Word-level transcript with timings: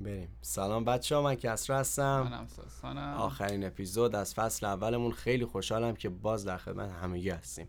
بریم. 0.00 0.28
سلام 0.40 0.84
بچه 0.84 1.16
ها 1.16 1.22
من 1.22 1.34
کسرا 1.34 1.78
هستم. 1.78 2.46
منم 2.82 3.14
آخرین 3.14 3.66
اپیزود 3.66 4.14
از 4.14 4.34
فصل 4.34 4.66
اولمون. 4.66 5.12
خیلی 5.12 5.44
خوشحالم 5.44 5.96
که 5.96 6.08
باز 6.08 6.44
در 6.44 6.56
خدمت 6.56 6.90
همگی 6.90 7.30
هستیم. 7.30 7.68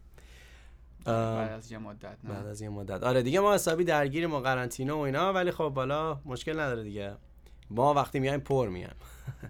بعد 1.06 1.52
از 1.52 1.72
یه 1.72 1.78
مدت 1.78 2.18
نه؟ 2.24 2.30
بعد 2.34 2.48
از 2.48 2.62
یه 2.62 2.70
مدت. 2.70 3.04
آره 3.04 3.22
دیگه 3.22 3.40
ما 3.40 3.54
حسابی 3.54 3.84
درگیریم 3.84 4.34
و 4.34 4.40
قرنطینه 4.40 4.94
و 4.94 4.98
اینا 4.98 5.34
ولی 5.34 5.52
خب 5.52 5.70
بالا 5.70 6.20
مشکل 6.26 6.60
نداره 6.60 6.84
دیگه. 6.84 7.16
ما 7.70 7.94
وقتی 7.94 8.20
میایم 8.20 8.40
پر 8.40 8.70
میایم. 8.70 8.96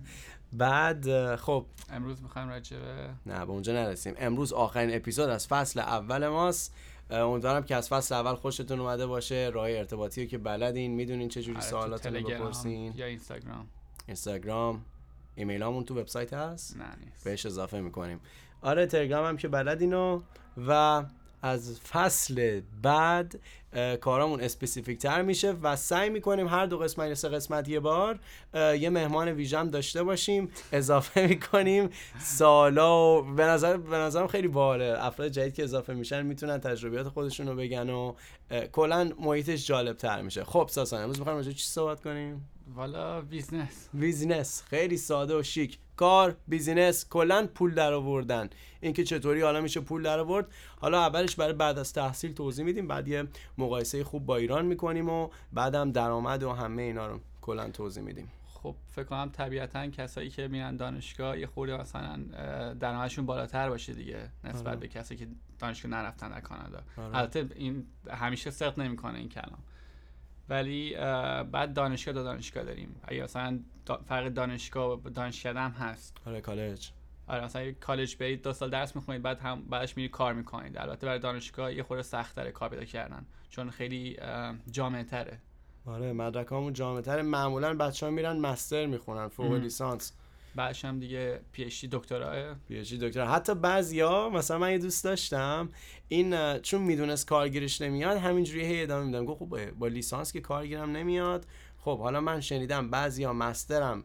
بعد 0.53 1.35
خب. 1.35 1.65
امروز 1.89 2.21
می‌خوایم 2.21 2.49
راجع 2.49 2.77
به 2.77 3.09
نه 3.25 3.45
به 3.45 3.51
اونجا 3.51 3.73
نرسیم. 3.73 4.13
امروز 4.17 4.53
آخرین 4.53 4.95
اپیزود 4.95 5.29
از 5.29 5.47
فصل 5.47 5.79
اول 5.79 6.27
ماست. 6.27 6.75
امیدوارم 7.09 7.63
که 7.63 7.75
از 7.75 7.89
فصل 7.89 8.15
اول 8.15 8.35
خوشتون 8.35 8.79
اومده 8.79 9.07
باشه. 9.07 9.51
راه 9.53 9.69
ارتباطی 9.69 10.23
رو 10.23 10.29
که 10.29 10.37
بلدین. 10.37 10.91
می‌دونین 10.91 11.29
چه 11.29 11.41
جوری 11.41 11.57
آره، 11.57 11.65
تو 11.65 11.69
سوالاتون 11.69 12.15
رو 12.15 12.29
بپرسین. 12.29 12.93
یا 12.95 13.05
اینستاگرام. 13.05 13.67
اینستاگرام. 14.07 14.85
ایمیلامون 15.35 15.83
تو 15.83 15.99
وبسایت 15.99 16.33
هست. 16.33 16.77
نه 16.77 16.85
نیست. 17.05 17.23
بهش 17.23 17.45
اضافه 17.45 17.81
می‌کنیم. 17.81 18.19
آره 18.61 18.85
تلگرام 18.85 19.25
هم 19.25 19.37
که 19.37 19.47
بلدینو 19.47 20.21
و 20.67 21.03
از 21.41 21.79
فصل 21.79 22.61
بعد 22.81 23.39
کارامون 24.01 24.41
specific 24.41 24.99
تر 24.99 25.21
میشه 25.21 25.51
و 25.51 25.75
سعی 25.75 26.09
می‌کنیم 26.09 26.47
هر 26.47 26.65
دو 26.65 26.77
قسمت 26.77 27.07
یا 27.07 27.15
سه 27.15 27.29
قسمت 27.29 27.69
یه 27.69 27.79
بار 27.79 28.19
یه 28.53 28.89
مهمان 28.89 29.27
ویژه‌م 29.27 29.67
داشته 29.67 30.03
باشیم. 30.03 30.51
اضافه 30.71 31.27
می‌کنیم 31.27 31.89
سالا 32.19 33.21
و 33.21 33.21
به 33.21 33.43
نظر 33.43 33.77
به 33.77 33.97
نظرم 33.97 34.27
خیلی 34.27 34.47
باحاله 34.47 34.95
افراد 34.99 35.29
جدید 35.29 35.53
که 35.53 35.63
اضافه 35.63 35.93
میشن 35.93 36.21
می‌تونن 36.21 36.57
تجربیات 36.57 37.07
خودشون 37.07 37.47
رو 37.47 37.55
بگن 37.55 37.89
و 37.89 38.13
کلا 38.71 39.11
محیطش 39.19 39.67
جالب 39.67 39.97
تر 39.97 40.21
میشه. 40.21 40.43
خب 40.43 40.67
ساسان 40.71 41.01
امروز 41.01 41.17
می‌خوایم 41.17 41.37
راجع 41.37 41.51
چی 41.51 41.67
صحبت 41.67 42.01
کنیم؟ 42.01 42.49
والا 42.75 43.21
business 43.21 43.89
business 43.93 44.63
خیلی 44.69 44.97
ساده 44.97 45.39
و 45.39 45.43
شیک. 45.43 45.77
کار 45.99 46.37
business 46.47 47.09
کلا 47.09 47.47
پول 47.55 47.73
در 47.73 47.93
آوردن. 47.93 48.49
اینکه 48.81 49.03
چطوری 49.03 49.41
حالا 49.41 49.61
میشه 49.61 49.79
پول 49.79 50.03
در 50.03 50.19
آورد. 50.19 50.47
حالا 50.79 50.99
اولش 50.99 51.35
برای 51.35 51.53
بعد 51.53 51.79
از 51.79 51.93
تحصیل 51.93 52.33
توضیح 52.33 52.65
میدیم 52.65 52.87
بعد 52.87 53.07
یه 53.07 53.27
مقایسه 53.57 54.03
خوب 54.03 54.25
با 54.25 54.35
ایران 54.35 54.65
می‌کنیم 54.65 55.09
و 55.09 55.29
بعدم 55.53 55.91
درآمد 55.91 56.43
و 56.43 56.51
همه 56.51 56.81
اینا 56.81 57.07
رو 57.07 57.19
کلا 57.41 57.69
توضیح 57.69 58.03
میدیم. 58.03 58.31
خب 58.53 58.75
فکر 58.91 59.03
کنم 59.03 59.29
طبیعتا 59.33 59.87
کسایی 59.87 60.29
که 60.29 60.47
میرن 60.47 60.75
دانشگاه 60.75 61.39
یه 61.39 61.47
خورده 61.47 61.81
مثلا 61.81 62.17
درآمدشون 62.79 63.25
بالاتر 63.25 63.69
باشه 63.69 63.93
دیگه 63.93 64.29
نسبت 64.43 64.67
آره. 64.67 64.75
به 64.75 64.87
کسایی 64.87 65.19
که 65.19 65.27
دانشگاه 65.59 65.91
نرفتن 65.91 66.29
در 66.29 66.41
کانادا. 66.41 66.81
آره. 66.97 67.17
البته 67.17 67.49
این 67.55 67.85
همیشه 68.11 68.51
صدق 68.51 68.79
نمی‌کنه 68.79 69.17
این 69.17 69.29
کلام. 69.29 69.59
ولی 70.49 70.95
بعد 71.51 71.73
دانشگاه 71.73 72.13
دو 72.13 72.23
دانشگاه 72.23 72.63
داریم. 72.63 72.95
اگه 73.03 73.23
مثلا 73.23 73.59
دا- 73.89 74.03
فرق 74.05 74.27
دانشگاه 74.29 74.99
و 75.03 75.09
دانشکده 75.09 75.59
هم 75.59 75.71
هست. 75.71 76.17
آره 76.25 76.41
کالج. 76.41 76.89
آره 77.27 77.43
مثلا 77.43 77.61
یه 77.61 77.71
کالج 77.71 78.15
برید 78.17 78.43
دو 78.43 78.53
سال 78.53 78.69
درس 78.69 78.95
می‌خونید 78.95 79.21
بعد 79.21 79.39
هم 79.39 79.61
بعدش 79.61 79.97
میری 79.97 80.09
کار 80.09 80.33
می‌کنید 80.33 80.77
البته 80.77 81.07
برای 81.07 81.19
دانشگاه 81.19 81.73
یه 81.73 81.83
خورده 81.83 82.03
سخت 82.03 82.35
تره 82.35 82.51
کار 82.51 82.69
پیدا 82.69 82.85
کردن 82.85 83.25
چون 83.49 83.69
خیلی 83.69 84.17
جامعه 84.71 85.03
تره. 85.03 85.39
آره 85.85 86.13
مدرکامون 86.13 86.73
جامعه 86.73 87.01
تر 87.01 87.21
معمولا 87.21 87.73
بچه 87.73 88.05
ها 88.05 88.11
میرن 88.11 88.37
master 88.37 88.85
می‌خونن 88.85 89.27
فوق. 89.27 89.53
لیسانس. 89.53 90.13
بعدش 90.55 90.85
هم 90.85 90.99
دیگه 90.99 91.39
PhD 91.51 91.87
دکترا 91.91 92.55
postdoc 92.67 93.25
حتی 93.25 93.55
بعضیا 93.55 94.29
مثلا 94.29 94.57
من 94.57 94.71
یه 94.71 94.77
دوست 94.77 95.03
داشتم 95.03 95.69
این 96.07 96.57
چون 96.59 96.81
می‌دونست 96.81 97.27
کار 97.27 97.47
گیرش 97.48 97.81
نمیاد 97.81 98.17
همینجوری 98.17 98.65
هی 98.65 98.83
ادامه 98.83 99.05
میدم 99.05 99.25
گفت 99.25 99.39
خب 99.39 99.71
با- 99.71 99.87
لیسانس 99.87 100.33
که 100.33 100.41
کار 100.41 100.63
گیرم 100.63 100.91
نمیاد 100.91 101.45
خب 101.77 101.99
حالا 101.99 102.21
من 102.21 102.41
شنیدم 102.41 102.89
بعضیا 102.89 103.33
master 103.33 103.93
م 103.93 104.03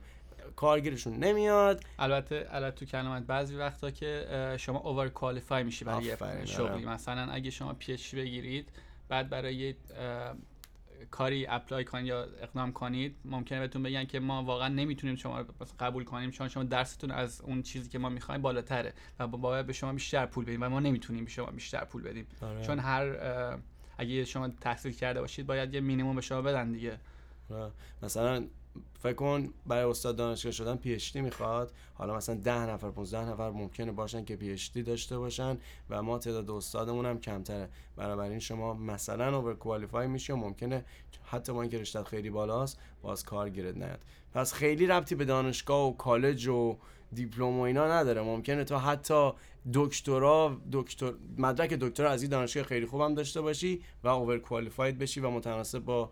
کار 0.57 0.75
گیرشون 0.75 1.17
نمیاد. 1.17 1.85
البته 1.99 2.47
البته 2.51 2.77
تو 2.77 2.85
کلمات 2.85 3.23
بعضی 3.23 3.57
وقتا 3.57 3.91
که 3.91 4.27
شما 4.59 4.79
overqualify 4.79 5.63
میشی 5.63 5.85
برای 5.85 6.05
یه 6.05 6.17
شغلی. 6.45 6.67
آره. 6.69 6.89
مثلا 6.89 7.33
اگه 7.33 7.51
شما 7.51 7.73
PhD 7.73 8.15
بگیرید 8.15 8.69
بعد 9.09 9.31
برای 9.31 9.75
کاری 11.11 11.47
apply 11.47 11.85
کنید 11.85 12.07
یا 12.07 12.23
اقدام 12.23 12.73
کنید 12.73 13.17
ممکنه 13.25 13.61
بهتون 13.61 13.83
بگن 13.83 14.05
که 14.05 14.21
ما 14.21 14.43
واقعا 14.43 14.69
نمی‌تونیم 14.69 15.17
شما 15.17 15.41
رو 15.41 15.47
قبول 15.81 16.05
کنیم 16.05 16.31
چون 16.31 16.49
شما 16.49 16.65
درستون 16.65 17.11
از 17.11 17.41
اون 17.41 17.63
چیزی 17.63 17.89
که 17.89 17.99
ما 17.99 18.09
می‌خوایم 18.09 18.43
بالاتره 18.43 18.93
و 19.19 19.27
با- 19.27 19.39
باید 19.39 19.67
به 19.67 19.73
شما 19.73 19.93
بیشتر 19.93 20.27
پول 20.27 20.45
بدیم 20.45 20.63
و 20.63 20.69
ما 20.69 20.81
نمی‌تونیم 20.81 21.25
به 21.25 21.31
شما 21.31 21.47
بیشتر 21.47 21.85
پول 21.85 22.03
بدیم 22.03 22.27
آره. 22.43 22.63
چون 22.67 22.79
هر 22.79 23.17
اگه 23.99 24.25
شما 24.25 24.49
تحصیل 24.49 24.93
کرده 24.93 25.21
باشید 25.21 25.47
باید 25.47 25.75
یه 25.75 25.81
مینیمم 25.81 26.15
به 26.15 26.21
شما 26.21 26.43
بدن 26.43 26.73
دیگه 26.73 26.99
آره. 27.51 27.71
مثلا 28.03 28.45
فکر 28.99 29.15
کن 29.15 29.49
برای 29.67 29.85
استاد 29.85 30.17
دانشگاه 30.17 30.53
شدن 30.53 30.77
پی 30.77 30.95
اچ 30.95 31.17
می‌خواد. 31.17 31.73
حالا 31.95 32.17
مثلا 32.17 32.35
10 32.35 32.71
نفر 32.71 32.91
15 32.91 33.31
نفر 33.31 33.51
ممکنه 33.51 33.93
باشن 33.93 34.25
که 34.25 34.37
پی 34.37 34.51
اچ 34.51 34.73
داشته 34.73 35.19
باشن 35.19 35.59
و 35.91 36.03
ما 36.03 36.19
تعداد 36.19 36.51
استادمون 36.51 37.07
هم 37.07 37.21
کمتره. 37.21 37.69
بنابراین 37.97 38.39
شما 38.39 38.75
مثلا 38.75 39.39
اوور 39.39 39.55
کوالیفای 39.55 40.07
میشی 40.07 40.33
و 40.33 40.37
ممکنه 40.37 40.85
حتی 41.25 41.53
با 41.53 41.63
اینکه 41.63 41.79
رشتت 41.79 42.09
خیلی 42.09 42.31
بالاست 42.31 42.79
باز 43.03 43.25
کار 43.25 43.51
گیرت 43.51 43.77
نیاد. 43.77 44.01
پس 44.33 44.53
خیلی 44.53 44.87
ربطی 44.87 45.15
به 45.15 45.25
دانشگاه 45.25 45.89
و 45.89 45.97
کالج 45.97 46.47
و 46.47 46.77
دیپلم 47.13 47.59
و 47.59 47.61
اینا 47.61 47.89
نداره. 47.89 48.23
ممکنه 48.23 48.65
تو 48.65 48.77
حتی 48.77 49.33
دکترا 49.73 50.61
دکتر 50.73 51.13
مدرک 51.39 51.73
دکترا 51.73 52.11
از 52.11 52.23
این 52.23 52.31
دانشگاه 52.31 52.65
خیلی 52.65 52.87
خوبم 52.87 53.15
داشته 53.15 53.41
باشی 53.41 53.83
و 54.05 54.09
اوور 54.09 54.39
کوالیفاید 54.39 54.99
بشی 54.99 55.21
و 55.21 55.31
متناسب 55.31 55.79
با 55.79 56.11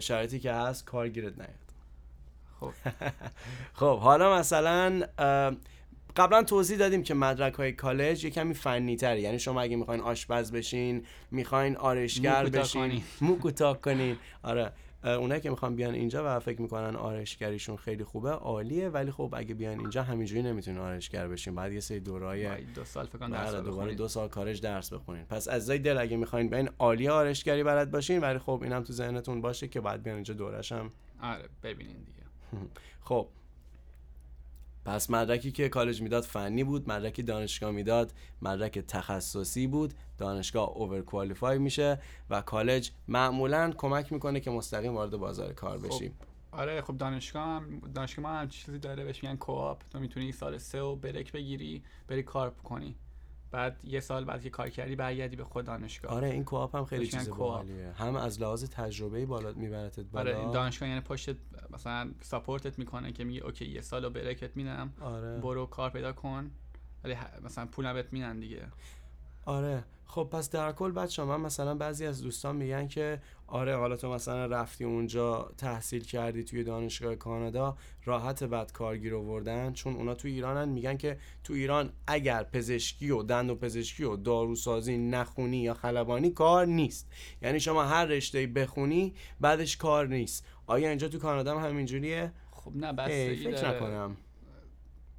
شرایطی 0.00 0.40
که 0.40 0.52
هست 0.52 0.84
کار 0.84 1.08
گیرت 1.08 1.38
نیاد. 1.38 1.71
خب. 2.62 2.72
خب 3.80 3.98
حالا 3.98 4.38
مثلا 4.38 5.02
قبلا 6.16 6.42
توضیح 6.42 6.78
دادیم 6.78 7.02
که 7.02 7.14
مدرک 7.14 7.54
های 7.54 7.72
کالج 7.72 8.24
یه 8.24 8.30
کمی 8.30 8.54
فنی 8.54 8.96
تره 8.96 9.20
یعنی 9.20 9.38
شما 9.38 9.60
اگه 9.60 9.76
می‌خواین 9.76 10.00
آشپز 10.00 10.52
بشین 10.52 11.06
می‌خواین 11.30 11.76
آرشگر 11.76 12.46
بشین. 12.46 13.02
مو 13.20 13.38
کوتاه 13.38 13.80
کنین. 13.80 14.16
آره. 14.42 14.72
اونایی 15.04 15.40
که 15.40 15.50
می‌خوان 15.50 15.76
بیان 15.76 15.94
اینجا 15.94 16.36
و 16.36 16.40
فکر 16.40 16.62
می‌کنن 16.62 16.96
آرشگریشون 16.96 17.76
خیلی 17.76 18.04
خوبه 18.04 18.30
عالیه. 18.30 18.88
ولی 18.88 19.10
خب 19.10 19.34
اگه 19.36 19.54
بیان 19.54 19.78
اینجا 19.78 20.02
همینجوری 20.02 20.42
نمی‌تونین 20.42 20.80
آرشگر 20.80 21.28
بشین. 21.28 21.54
بعد 21.54 21.72
یه 21.72 21.80
سری 21.80 22.00
دورای 22.00 22.64
دو 22.64 22.84
سال 22.84 23.06
فکر 23.06 23.26
درس 23.26 23.54
رو 23.54 23.60
دوباره. 23.60 23.94
دو 23.94 24.08
سال 24.08 24.28
کارش 24.28 24.58
درس 24.58 24.92
بخونین. 24.92 25.24
پس 25.24 25.48
از 25.48 25.70
دل 25.70 25.98
اگه 25.98 26.16
می‌خواین 26.16 26.48
بیاین 26.48 26.70
عالی 26.78 27.08
آرشگری 27.08 27.62
بلد 27.64 27.90
باشین 27.90 28.20
ولی 28.20 28.38
خب 28.38 28.60
اینم 28.62 28.82
تو 28.82 28.92
ذهنتون 28.92 29.40
باشه 29.40 29.68
که 29.68 29.80
بعد 29.80 30.02
بیان 30.02 30.14
اینجا 30.14 30.34
دورش 30.34 30.72
هم 30.72 30.90
آره 31.22 31.48
ببینین 31.62 31.96
دیگه. 31.96 32.21
خب. 33.08 33.28
پس 34.84 35.10
مدرکی 35.10 35.52
که 35.52 35.68
کالج 35.68 36.02
می‌داد 36.02 36.22
فنی 36.22 36.64
بود 36.64 36.88
مدرکی 36.88 37.22
دانشگاه 37.22 37.70
می‌داد 37.70 38.12
مدرک 38.42 38.78
تخصصی 38.78 39.66
بود 39.66 39.94
دانشگاه 40.18 40.68
اوور 40.68 41.02
کوالیفای 41.02 41.58
میشه 41.58 41.98
و 42.30 42.40
کالج 42.42 42.90
معمولا 43.08 43.72
کمک 43.76 44.12
می‌کنه 44.12 44.40
که 44.40 44.50
مستقیم 44.50 44.94
وارد 44.94 45.16
بازار 45.16 45.52
کار 45.52 45.78
خب. 45.78 45.86
بشیم. 45.86 46.14
آره 46.52 46.80
خب 46.80 46.96
دانشگاه 46.96 47.46
هم 47.46 47.80
دانشگاه 47.94 48.22
ما 48.22 48.38
هم 48.38 48.48
چیزی 48.48 48.78
داره 48.78 49.04
بهش 49.04 49.24
میگن 49.24 49.36
co-op 49.36 49.82
تو 49.90 49.98
می‌تونی 50.00 50.32
سال 50.32 50.58
سه 50.58 50.80
رو 50.80 50.96
break 50.96 51.32
بگیری 51.32 51.82
بری 52.08 52.22
کار 52.22 52.50
کنی. 52.50 52.94
بعد 53.52 53.80
یه 53.84 54.00
سال 54.00 54.24
بعد 54.24 54.42
که 54.42 54.50
کار 54.50 54.68
کردی 54.68 54.96
برگردی 54.96 55.36
به 55.36 55.44
خود 55.44 55.64
دانشگاه. 55.64 56.12
آره 56.12 56.28
این 56.28 56.44
co-op 56.44 56.76
هم 56.76 56.84
خیلی 56.84 57.06
چیز. 57.06 57.28
باحالیه. 57.28 57.92
هم 57.92 58.16
از 58.16 58.40
لحاظ 58.40 58.64
تجربه 58.64 59.26
بالا 59.26 59.52
میبرتت 59.52 60.04
آره 60.14 60.30
این 60.30 60.40
بالا 60.40 60.52
دانشگاه 60.52 60.88
یعنی 60.88 61.00
پشت 61.00 61.30
مثلا 61.70 62.10
support 62.20 62.71
ت 62.71 62.78
می‌کنه 62.78 63.12
که 63.12 63.24
میگه 63.24 63.40
okay 63.40 63.66
یه 63.66 63.80
سال 63.80 64.04
و 64.04 64.10
break 64.10 64.48
ت 64.48 64.56
میدم. 64.56 64.92
آره. 65.00 65.38
برو 65.38 65.66
کار 65.66 65.90
پیدا 65.90 66.12
کن. 66.12 66.50
ولی 67.04 67.16
مثلا 67.44 67.66
پول 67.66 67.92
بهت 67.92 68.12
میدن 68.12 68.40
دیگه. 68.40 68.62
آره. 69.44 69.84
خب 70.06 70.28
پس 70.32 70.50
در 70.50 70.72
کل 70.72 70.90
بچه 70.90 71.24
من 71.24 71.40
مثلا 71.40 71.74
بعضی 71.74 72.06
از 72.06 72.22
دوستان 72.22 72.56
میگن 72.56 72.88
که 72.88 73.20
آره 73.52 73.76
حالا 73.76 73.96
تو 73.96 74.12
مثلا 74.12 74.46
رفتی 74.46 74.84
اونجا 74.84 75.50
تحصیل 75.58 76.04
کردی 76.04 76.44
توی 76.44 76.64
دانشگاه 76.64 77.14
کانادا 77.16 77.76
راحت 78.04 78.44
بعد 78.44 78.72
کارگیر 78.72 79.14
آوردن 79.14 79.72
چون 79.72 79.94
اونا 79.94 80.14
تو 80.14 80.28
ایرانن 80.28 80.68
میگن 80.68 80.96
که 80.96 81.18
تو 81.44 81.52
ایران 81.52 81.92
اگر 82.06 82.42
پزشکی 82.42 83.10
و 83.10 83.22
دند 83.22 83.50
و 83.50 83.54
پزشکی 83.54 84.04
و 84.04 84.16
داروسازی 84.16 84.98
نخونی 84.98 85.56
یا 85.56 85.74
خلبانی 85.74 86.30
کار 86.30 86.66
نیست. 86.66 87.12
یعنی 87.42 87.60
شما 87.60 87.84
هر 87.84 88.04
رشته 88.04 88.46
بخونی 88.46 89.14
بعدش 89.40 89.76
کار 89.76 90.06
نیست. 90.06 90.46
آیا 90.66 90.88
اینجا 90.88 91.08
تو 91.08 91.18
کانادا 91.18 91.58
هم 91.58 91.68
همینجوریه؟ 91.68 92.32
خب 92.50 92.76
نه 92.76 92.92
بستگی 92.92 93.44
فکر 93.44 93.68
نکنم. 93.68 94.16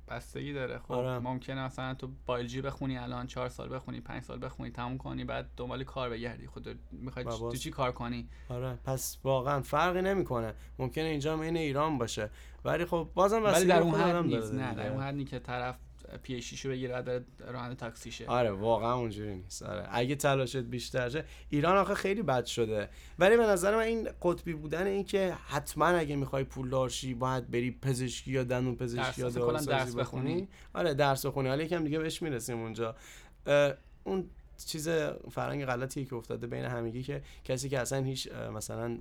بستگی 0.07 0.53
داره. 0.53 0.79
خب 0.79 0.91
آره. 0.91 1.19
ممکنه 1.19 1.65
مثلا 1.65 1.93
تو 1.93 2.09
بایولوژی 2.25 2.61
بخونی 2.61 2.97
الان 2.97 3.27
چهار 3.27 3.49
سال 3.49 3.75
بخونی 3.75 4.01
پنج 4.01 4.23
سال 4.23 4.45
بخونی 4.45 4.71
تموم 4.71 4.97
کنی 4.97 5.23
بعد 5.23 5.49
دنبال 5.57 5.83
کار 5.83 6.09
بگردی. 6.09 6.47
خود 6.47 6.79
می‌خوای 6.91 7.25
و 7.25 7.27
باز- 7.27 7.39
تو 7.39 7.55
چی 7.57 7.71
کار 7.71 7.91
کنی؟ 7.91 8.29
آره. 8.49 8.79
پس 8.83 9.17
واقعا 9.23 9.61
فرقی 9.61 10.01
نمی‌کنه. 10.01 10.53
ممکنه 10.79 11.03
اینجا 11.03 11.41
عین 11.41 11.57
ایران 11.57 11.97
باشه. 11.97 12.29
ولی 12.65 12.85
خب 12.85 13.09
بازم 13.13 13.43
ولی 13.43 13.65
در 13.65 13.81
اون 13.81 13.95
حد 13.95 14.15
نیست. 14.15 14.53
نه. 14.53 14.73
در 14.75 14.91
اون 14.91 15.25
که 15.25 15.39
طرف 15.39 15.75
پی 16.17 16.41
شو 16.41 16.69
بگیره 16.69 17.01
بعد 17.01 17.25
راننده 17.47 17.75
تاکسی 17.75 18.11
شه 18.11 18.25
آره 18.27 18.51
واقعا 18.51 18.93
اونجوری 18.93 19.35
نیست. 19.35 19.63
آره. 19.63 19.87
اگه 19.91 20.15
تلاشت 20.15 20.57
بیشتر 20.57 21.09
شه 21.09 21.25
ایران 21.49 21.77
آخه 21.77 21.93
خیلی 21.93 22.21
بد 22.21 22.45
شده. 22.45 22.89
ولی 23.19 23.37
به 23.37 23.43
نظر 23.43 23.75
من 23.75 23.81
این 23.83 24.09
قطبی 24.21 24.53
بودن 24.53 24.87
این 24.87 25.03
که 25.03 25.33
حتما 25.47 25.85
اگه 25.87 26.15
می‌خوای 26.15 26.43
پولدار 26.43 26.89
شی 26.89 27.13
باید 27.13 27.51
بری 27.51 27.71
پزشکی 27.81 28.31
یا 28.31 28.43
دندون 28.43 28.75
پزشکی 28.75 29.21
یا 29.21 29.29
درس- 29.29 29.67
درس 29.67 29.95
بخونی. 29.95 30.47
آره 30.73 30.93
درس 30.93 31.25
بخونی. 31.25 31.49
حالا 31.49 31.63
یکم 31.63 31.83
دیگه 31.83 31.99
بهش 31.99 32.21
می‌رسیم 32.21 32.57
اونجا. 32.59 32.95
اون 34.03 34.29
چیز 34.65 34.89
فرهنگ 35.31 35.65
غلطی 35.65 36.05
که 36.05 36.15
افتاده 36.15 36.47
بین 36.47 36.63
همگی 36.65 37.03
که 37.03 37.21
کسی 37.43 37.69
که 37.69 37.79
اصلا 37.79 38.03
هیچ 38.03 38.31
مثلا 38.31 38.97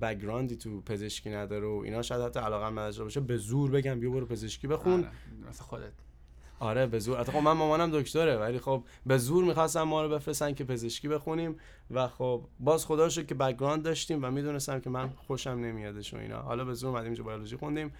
background 0.00 0.51
ی 0.51 0.56
تو 0.56 0.80
پزشکی 0.80 1.30
نداره 1.30 1.66
و 1.66 1.80
اینا 1.84 2.02
شاید 2.02 2.22
حتی 2.22 2.40
علاقه 2.40 2.70
نداشته 2.70 3.02
باشه 3.04 3.20
به 3.20 3.36
زور 3.36 3.70
بگم 3.70 4.00
بیا 4.00 4.10
برو 4.10 4.26
پزشکی 4.26 4.66
بخون. 4.66 4.92
آره، 5.00 5.10
مثل 5.48 5.62
خودت. 5.62 5.92
آره 6.60 6.86
به 6.86 6.98
زور. 6.98 7.24
خب 7.24 7.36
من 7.36 7.52
مامانم 7.52 8.00
دکتره 8.00 8.36
ولی 8.36 8.58
خب 8.58 8.84
به 9.06 9.18
زور 9.18 9.44
می‌خواستم 9.44 9.82
ما 9.82 10.02
رو 10.02 10.08
بفرستن 10.08 10.54
که 10.54 10.64
پزشکی 10.64 11.08
بخونیم 11.08 11.56
و 11.90 12.08
خب 12.08 12.44
باز 12.60 12.86
خدا 12.86 13.08
شکر 13.08 13.24
که 13.24 13.34
background 13.34 13.82
داشتیم 13.82 14.24
و 14.24 14.30
می‌دونستم 14.30 14.80
که 14.80 14.90
من 14.90 15.08
خوشم 15.08 15.50
نمیادش 15.50 16.14
و 16.14 16.16
اینا. 16.16 16.42
حالا 16.42 16.64
به 16.64 16.74
زور 16.74 16.90
اومدیم 16.90 17.06
اینجا 17.06 17.24
بیولوژی 17.24 17.56
خوندیم 17.56 17.92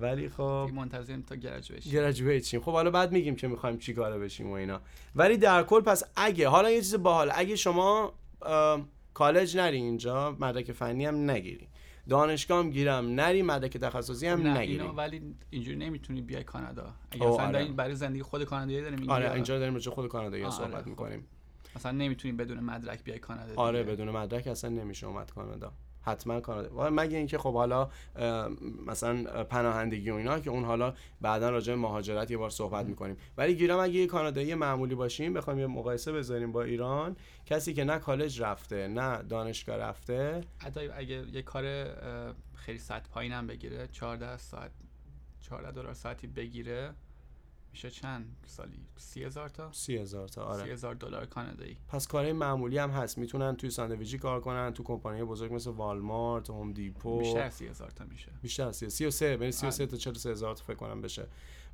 ولی 0.00 0.28
خب 0.28 0.70
منتظریم 0.74 1.22
تا 1.22 1.36
گرجویشن 1.36 1.90
گرجویت 1.90 2.44
شیم. 2.44 2.60
خب 2.60 2.72
حالا 2.72 2.90
بعد 2.90 3.12
میگیم 3.12 3.36
که 3.36 3.48
می‌خوایم 3.48 3.78
چی 3.78 3.94
کاره 3.94 4.18
بشیم 4.18 4.50
و 4.50 4.52
اینا. 4.52 4.80
ولی 5.14 5.36
در 5.36 5.62
کل 5.62 5.80
پس 5.80 6.04
اگه 6.16 6.48
حالا 6.48 6.70
یه 6.70 6.80
چیز 6.80 6.94
باحال 6.94 7.30
اگه 7.34 7.56
شما 7.56 8.12
کالج 9.14 9.56
نری 9.56 9.76
اینجا 9.76 10.36
مدرک 10.40 10.72
فنی 10.72 11.06
هم 11.06 11.30
نگیری. 11.30 11.68
دانشگاه 12.08 12.70
گیرم 12.70 13.06
نری 13.06 13.42
مدرک 13.42 13.76
تخصصی 13.76 14.26
هم 14.26 14.42
نه 14.42 14.58
نگیری 14.58 14.80
اینو 14.80 14.92
ولی 14.92 15.34
اینجوری 15.50 15.76
نمی‌تونی 15.76 16.22
بیای 16.22 16.44
کانادا 16.44 16.94
اگه 17.10 17.26
مثلا 17.26 17.46
آره. 17.46 17.64
برای 17.64 17.94
زندگی 17.94 18.22
خود 18.22 18.44
کانادایی 18.44 18.80
داریم 18.80 18.98
میگی 18.98 19.12
آره 19.12 19.32
اینجا 19.32 19.58
داریم 19.58 19.74
راجع 19.74 19.90
به 19.90 19.94
خود 19.94 20.08
کانادایی 20.08 20.44
آه، 20.44 20.50
صحبت 20.50 20.74
آره، 20.74 20.82
خب. 20.82 20.88
می‌کنیم 20.88 21.26
مثلا 21.76 21.92
نمی‌تونی 21.92 22.34
بدون 22.34 22.60
مدرک 22.60 23.04
بیای 23.04 23.18
کانادا 23.18 23.54
آره. 23.56 23.82
بدون 23.82 24.10
مدرک 24.10 24.46
اصلا 24.46 24.70
نمیشه 24.70 25.06
اومد 25.06 25.30
کانادا 25.30 25.72
حتما 26.02 26.40
کانادا. 26.40 26.90
مگه 26.90 27.16
اینکه 27.16 27.38
خب 27.38 27.54
حالا 27.54 27.90
مثلا 28.86 29.44
پناهندگی 29.44 30.10
و 30.10 30.14
اینا 30.14 30.40
که 30.40 30.50
اون 30.50 30.64
حالا 30.64 30.94
بعدا 31.20 31.50
راجع 31.50 31.74
مهاجرت 31.74 32.30
یه 32.30 32.36
بار 32.36 32.50
صحبت 32.50 32.86
می‌کنیم. 32.86 33.16
ولی 33.36 33.54
گیرم 33.54 33.78
اگه 33.78 33.94
یه 33.94 34.06
کانادایی 34.06 34.54
معمولی 34.54 34.94
باشیم 34.94 35.34
بخوایم 35.34 35.58
یه 35.58 35.66
مقایسه 35.66 36.12
بذاریم 36.12 36.52
با 36.52 36.62
ایران 36.62 37.16
کسی 37.46 37.74
که 37.74 37.84
نه 37.84 37.98
کالج 37.98 38.42
رفته 38.42 38.88
نه 38.88 39.22
دانشگاه 39.22 39.76
رفته. 39.76 40.40
حتی 40.58 40.80
اگه 40.80 41.24
یه 41.32 41.42
کار 41.42 41.86
خیلی 42.54 42.78
ساعت 42.78 43.08
پایینم 43.08 43.46
بگیره 43.46 43.88
14 43.92 44.36
ساعت 44.36 44.70
14 45.40 45.70
دلار 45.70 45.94
ساعتی 45.94 46.26
بگیره 46.26 46.90
میشه 47.72 47.90
چند 47.90 48.36
سالی؟ 48.46 48.86
سی 48.96 49.24
هزار 49.24 49.48
تا؟ 49.48 49.72
سی 49.72 49.96
هزار 49.96 50.28
تا 50.28 50.54
سی 50.54 50.60
آره 50.60 50.72
هزار 50.72 50.94
دلار 50.94 51.26
کانادایی. 51.26 51.76
پس 51.88 52.06
کارهای 52.06 52.32
معمولی 52.32 52.78
هم 52.78 52.90
هست. 52.90 53.18
می‌تونن 53.18 53.56
توی 53.56 53.70
ساندویچی 53.70 54.18
کار 54.18 54.40
کنن 54.40 54.72
تو 54.72 54.82
کمپانی 54.82 55.24
بزرگ 55.24 55.54
مثل 55.54 55.70
والمارت 55.70 56.50
هوم 56.50 56.72
دیپو. 56.72 57.18
بیشتر 57.18 57.50
سی 57.50 57.66
هزار 57.66 57.90
تا 57.90 58.04
میشه. 58.04 58.32
بیشتر 58.42 58.66
از 58.66 58.76
33 58.76 59.36
بین 59.36 59.50
33 59.50 59.82
آره. 59.82 59.90
تا 59.90 59.96
43 59.96 60.30
هزار 60.30 60.54
تا 60.54 60.64
فکر 60.64 60.76
کنم 60.76 61.00
بشه. 61.00 61.26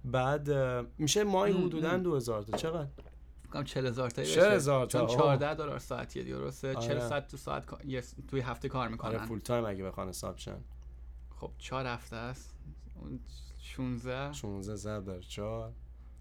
بعد 0.05 0.51
میشه 0.99 1.25
ماهی 1.25 1.53
حدودا 1.53 1.91
ام. 1.91 2.03
2000 2.03 2.43
تا. 2.43 2.57
چقدر؟ 2.57 2.89
کنم 3.53 3.65
40 3.65 3.87
هزار 3.87 4.11
تایی 4.11 4.29
40,000 4.29 4.87
تا، 4.87 5.07
چون 5.07 5.11
اوه. 5.11 5.19
14 5.19 5.55
دلار 5.55 5.79
ساعتیه 5.79 6.23
دیگه 6.23 6.37
درسته؟ 6.37 6.75
40 6.75 6.97
آره. 6.99 7.09
ساعت 7.09 7.29
تو 7.29 7.37
ساعت 7.37 7.67
توی 8.29 8.41
هفته 8.41 8.69
کار 8.69 8.83
آره 8.83 8.91
می‌کنن 8.91 9.27
فول 9.27 9.39
تایم 9.39 9.65
اگه 9.65 9.85
بخوان 9.85 10.09
حساب 10.09 10.37
شن. 10.39 10.61
خب 11.37 11.51
4 11.59 11.87
هفته 11.87 12.17
است. 12.17 12.55
اون 13.01 13.21
16 13.61 14.33
16 14.33 14.75
ضرب 14.75 15.05
در 15.05 15.21
4 15.21 15.73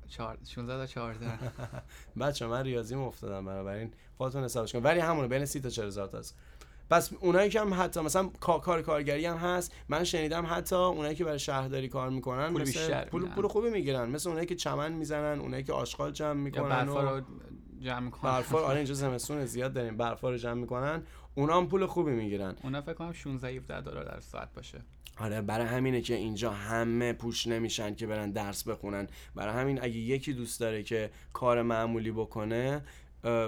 4 0.09 0.37
16 0.47 0.77
تا 0.77 0.85
14 0.85 1.25
بچه 2.19 2.47
من 2.47 2.63
ریاضیم 2.63 2.99
افتادم 2.99 3.45
بنابراین. 3.45 3.91
خودتون 4.17 4.43
حسابش 4.43 4.71
کن 4.73 4.83
ولی 4.83 4.99
همونه 4.99 5.27
بین 5.27 5.45
30 5.45 5.59
تا 5.61 5.69
40 5.69 5.87
هزار 5.87 6.07
تا 6.07 6.17
است 6.17 6.37
پس 6.89 7.13
اونایی 7.19 7.49
که 7.49 7.61
هم 7.61 7.73
حتی 7.83 7.99
مثلا 7.99 8.29
کا- 8.39 8.59
کار 8.59 8.81
کارگری 8.81 9.25
هم 9.25 9.37
هست 9.37 9.71
من 9.89 10.03
شنیدم 10.03 10.45
حتی 10.49 10.75
اونایی 10.75 11.15
که 11.15 11.23
برای 11.25 11.39
شهرداری 11.39 11.87
کار 11.89 12.09
می‌کنن 12.09 12.51
پول 12.51 12.61
مثل 12.61 12.71
بیشتر 12.71 13.05
پول. 13.05 13.25
پول 13.29 13.47
خوبی 13.47 13.69
می‌گیرن. 13.69 14.09
مثل 14.09 14.29
اونایی 14.29 14.47
که 14.47 14.55
چمن 14.55 14.91
می‌زنن 14.91 15.39
اونایی 15.39 15.63
که 15.63 15.73
آشغال 15.73 16.11
جمع 16.11 16.33
می‌کنن 16.33 16.69
برفا 16.69 17.01
رو 17.17 17.21
جمع 17.79 17.99
می‌کنن. 17.99 18.31
برفا 18.31 18.59
آره 18.59 18.77
اینجا 18.77 18.93
زمستون 19.05 19.45
زیاد 19.45 19.73
داریم. 19.73 19.97
برفا 19.97 20.29
رو 20.29 20.37
جمع 20.37 20.53
می‌کنن. 20.61 21.03
اونا 21.35 21.57
هم 21.57 21.67
پول 21.67 21.85
خوبی 21.85 22.11
می‌گیرن. 22.11 22.55
اونا 22.63 22.81
فکر 22.81 22.93
کنم 22.93 23.13
16 23.13 23.47
17 23.47 23.81
دلار 23.81 24.03
در 24.03 24.19
ساعت 24.19 24.53
باشه. 24.53 24.81
آره 25.19 25.41
برای 25.41 25.65
همینه 25.65 26.01
که 26.01 26.15
اینجا 26.15 26.51
همه 26.51 27.13
پوش 27.13 27.47
نمیشن 27.47 27.95
که 27.95 28.07
برن 28.07 28.31
درس 28.31 28.67
بخونن. 28.67 29.07
برای 29.35 29.53
همین 29.53 29.83
اگه 29.83 29.97
یکی 29.97 30.33
دوست 30.33 30.59
داره 30.59 30.83
که 30.83 31.11
کار 31.33 31.61
معمولی 31.61 32.11
بکنه 32.11 32.81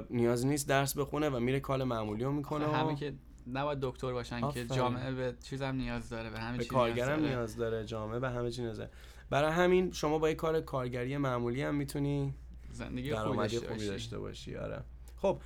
نیاز 0.09 0.45
نیست 0.45 0.67
درس 0.67 0.97
بخونه 0.97 1.29
و 1.29 1.39
میره 1.39 1.59
کار 1.59 1.83
معمولی 1.83 2.23
رو 2.23 2.31
می‌کنه 2.31 2.67
همه 2.67 2.95
که 2.95 3.13
نباید 3.47 3.79
دکتر 3.81 4.13
باشن 4.13 4.43
آفرین. 4.43 4.67
که 4.67 4.75
جامعه 4.75 5.11
به 5.11 5.35
چیزم 5.43 5.65
نیاز 5.75 6.09
داره 6.09 6.29
به 6.29 6.39
همه 6.39 6.57
به 6.57 6.65
کارگرم 6.65 7.19
نیاز, 7.19 7.29
نیاز 7.29 7.55
داره 7.55 7.85
جامعه 7.85 8.19
به 8.19 8.29
همه 8.29 8.51
چی 8.51 8.61
نیاز 8.61 8.77
داره. 8.77 8.89
برای 9.29 9.51
همین 9.51 9.91
شما 9.91 10.17
با 10.17 10.29
یه 10.29 10.35
کار 10.35 10.61
کارگری 10.61 11.17
معمولی 11.17 11.61
هم 11.61 11.75
می‌تونی 11.75 12.33
زندگی 12.71 13.15
خوبی 13.15 13.23
درآمدی 13.23 13.55
داشته 13.55 13.73
خوبی. 13.73 13.87
داشته 13.87 14.19
باشی 14.19 14.55
آره. 14.55 14.83
خب 15.17 15.41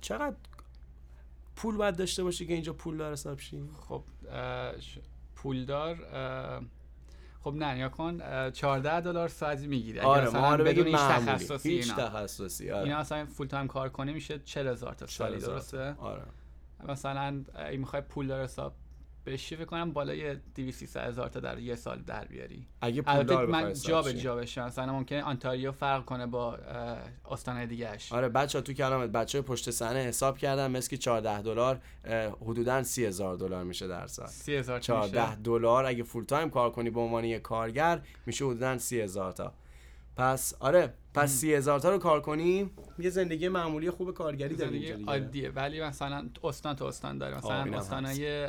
چقدر 0.00 0.36
پول 1.56 1.76
باید 1.76 1.96
داشته 1.96 2.22
باشی 2.22 2.46
که 2.46 2.54
اینجا 2.54 2.72
پول 2.72 2.96
دار 2.96 3.12
حساب 3.12 3.40
شی؟ 3.40 3.62
خب 3.88 4.02
پولدار 5.42 5.96
خب 7.40 7.54
نه 7.54 7.74
نیا 7.74 7.88
کن 7.88 8.18
اه، 8.22 8.50
14 8.50 9.00
دلار 9.00 9.28
ساعتی 9.28 9.66
می‌گیری. 9.66 10.00
آره 10.00 10.26
مثلا 10.26 10.40
ما 10.40 10.54
رو 10.54 10.64
بدون 10.64 10.86
هیچ 10.86 10.96
تخصصی 10.96 11.70
هیچ 11.70 11.90
اینا. 11.90 12.08
تخصصی 12.08 12.70
آره. 12.70 12.82
اینا 12.84 12.96
اصلا 12.98 13.26
فول 13.26 13.46
تایم 13.46 13.66
کار 13.66 13.88
کنی 13.88 14.12
میشه 14.12 14.38
40 14.38 14.66
هزار 14.68 14.94
تا 14.94 15.06
سالی 15.06 15.30
40,000 15.40 15.54
درسته؟ 15.54 15.94
آره. 15.98 16.22
مثلا 16.88 17.44
اگه 17.54 17.78
می‌خوای 17.78 18.02
پولدار 18.02 18.42
حساب 18.42 18.74
بشی 19.28 19.56
فکر 19.56 19.64
کنم 19.64 19.92
بالای 19.92 20.34
200 20.54 20.78
300 20.78 21.08
هزار 21.08 21.28
تا 21.28 21.40
در 21.40 21.58
یه 21.58 21.74
سال 21.74 21.98
در 21.98 22.24
بیاری. 22.24 22.66
اگه 22.80 23.02
پول 23.02 23.14
البته 23.14 23.34
دار 23.34 23.46
من 23.46 23.72
جا 23.72 24.02
به 24.02 24.14
جا 24.14 24.36
بشم. 24.36 24.64
مثلا 24.64 24.92
ممکنه 24.92 25.22
آنتاریو 25.22 25.72
فرق 25.72 26.04
کنه 26.04 26.26
با 26.26 26.58
استان 27.30 27.66
دیگهش 27.66 28.12
آره 28.12 28.28
بچه 28.28 28.58
ها 28.58 28.62
تو 28.62 28.72
کلامت 28.72 29.10
بچه 29.10 29.42
پشت 29.42 29.70
صحنه 29.70 29.98
حساب 29.98 30.38
کردن 30.38 30.70
مثل 30.70 30.90
که 30.90 30.96
14 30.96 31.42
دلار 31.42 31.80
حدوداً 32.40 32.82
30 32.82 33.06
هزار 33.06 33.36
دلار 33.36 33.64
میشه 33.64 33.88
در 33.88 34.06
ساعت 34.06 34.30
30 34.30 34.56
هزار 34.56 34.80
14 34.80 35.34
دلار 35.34 35.86
اگه 35.86 36.02
full 36.02 36.24
time 36.24 36.50
کار 36.50 36.70
کنی 36.70 36.90
به 36.90 37.00
عنوان 37.00 37.24
یه 37.24 37.38
کارگر 37.38 38.00
میشه 38.26 38.44
حدوداً 38.44 38.78
30 38.78 39.00
هزار 39.00 39.32
تا. 39.32 39.52
پس 40.16 40.54
آره 40.60 40.94
پس 41.14 41.30
30 41.30 41.54
هزار 41.54 41.80
تا 41.80 41.90
رو 41.90 41.98
کار 41.98 42.20
کنی. 42.20 42.70
یه 42.98 43.10
زندگی 43.10 43.48
معمولی 43.48 43.90
خوب 43.90 44.14
کارگری 44.14 44.56
داری 44.56 44.70
زندگی 44.70 44.92
دیگه. 44.92 45.10
عادیه. 45.10 45.50
ولی 45.50 45.80
مثلا 45.80 46.28
استان 46.44 46.76
تو 46.76 46.84
استان 46.84 47.18
داره. 47.18 47.36
مثلا 47.36 47.64
اینم 47.64 47.78
استانای 47.78 48.48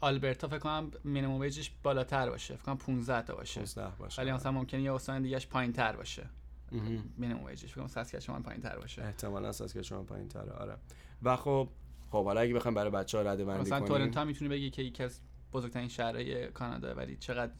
آلبرتا 0.00 0.48
فکر 0.48 0.58
کنم 0.58 0.90
minimum 1.04 1.40
wage 1.40 1.60
ش 1.60 1.70
بالاتر 1.82 2.30
باشه. 2.30 2.56
فکر 2.56 2.64
کنم 2.64 2.76
15 2.76 3.22
تا 3.22 3.34
باشه. 3.34 3.60
16 3.60 3.96
باشه. 3.98 4.22
ولی 4.22 4.32
مثلا 4.32 4.52
ممکنه 4.52 4.82
یه 4.82 4.94
استان 4.94 5.22
دیگهش 5.22 5.46
پایین 5.46 5.72
تر 5.72 5.96
باشه. 5.96 6.26
مینیمم 7.18 7.44
ویجش 7.44 7.70
فکر 7.70 7.74
کنم 7.80 7.86
ساسکچوان 7.86 8.42
پایین 8.42 8.60
تر 8.62 8.78
باشه. 8.78 9.02
احتمالاً 9.02 9.48
اساس 9.48 9.72
که 9.74 9.82
شما 9.82 10.02
پایین 10.02 10.28
تره 10.28 10.52
آره. 10.52 10.76
و 11.22 11.36
خب 11.36 11.68
خب 12.10 12.24
حالا 12.24 12.40
اگه 12.40 12.54
بخوایم 12.54 12.74
برای 12.74 12.90
بچه 12.90 13.18
ها 13.18 13.24
رده 13.24 13.44
بندی 13.44 13.60
مثلا 13.60 13.80
تورنتو 13.80 14.20
هم 14.20 14.26
می‌تونی 14.26 14.48
بگی 14.48 14.70
که 14.70 14.82
یکی 14.82 15.02
از 15.02 15.20
بزرگترین 15.52 15.88
شهرهای 15.88 16.46
کانادا 16.48 16.94
ولی 16.94 17.16
چقدر 17.16 17.52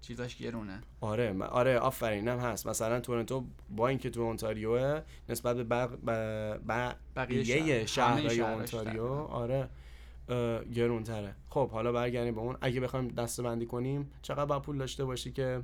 چیزاش 0.00 0.36
گرونه. 0.36 0.80
آره 1.00 1.42
آره 1.44 1.78
آفرین 1.78 2.28
هم 2.28 2.38
هست. 2.38 2.66
مثلا 2.66 3.00
تورنتو 3.00 3.46
با 3.70 3.88
اینکه 3.88 4.10
تو 4.10 4.20
اونتاریوه 4.20 5.02
نسبت 5.28 5.56
به 5.56 5.64
بق... 5.64 5.90
ب... 6.06 6.10
ب... 6.68 6.94
بقیه 7.16 7.44
شهر- 7.44 7.86
شهرهای 7.86 8.40
اونتاریو. 8.40 9.06
آره. 9.12 9.68
گرونتره. 10.74 11.34
خب 11.48 11.70
حالا 11.70 11.92
برگردیم 11.92 12.34
به 12.34 12.40
اون. 12.40 12.56
اگه 12.60 12.80
بخوایم 12.80 13.08
دسته 13.08 13.42
بندی 13.42 13.66
کنیم 13.66 14.10
چقدر 14.22 14.44
باید 14.44 14.62
پول 14.62 14.78
داشته 14.78 15.04
باشی 15.04 15.32
که؟ 15.32 15.62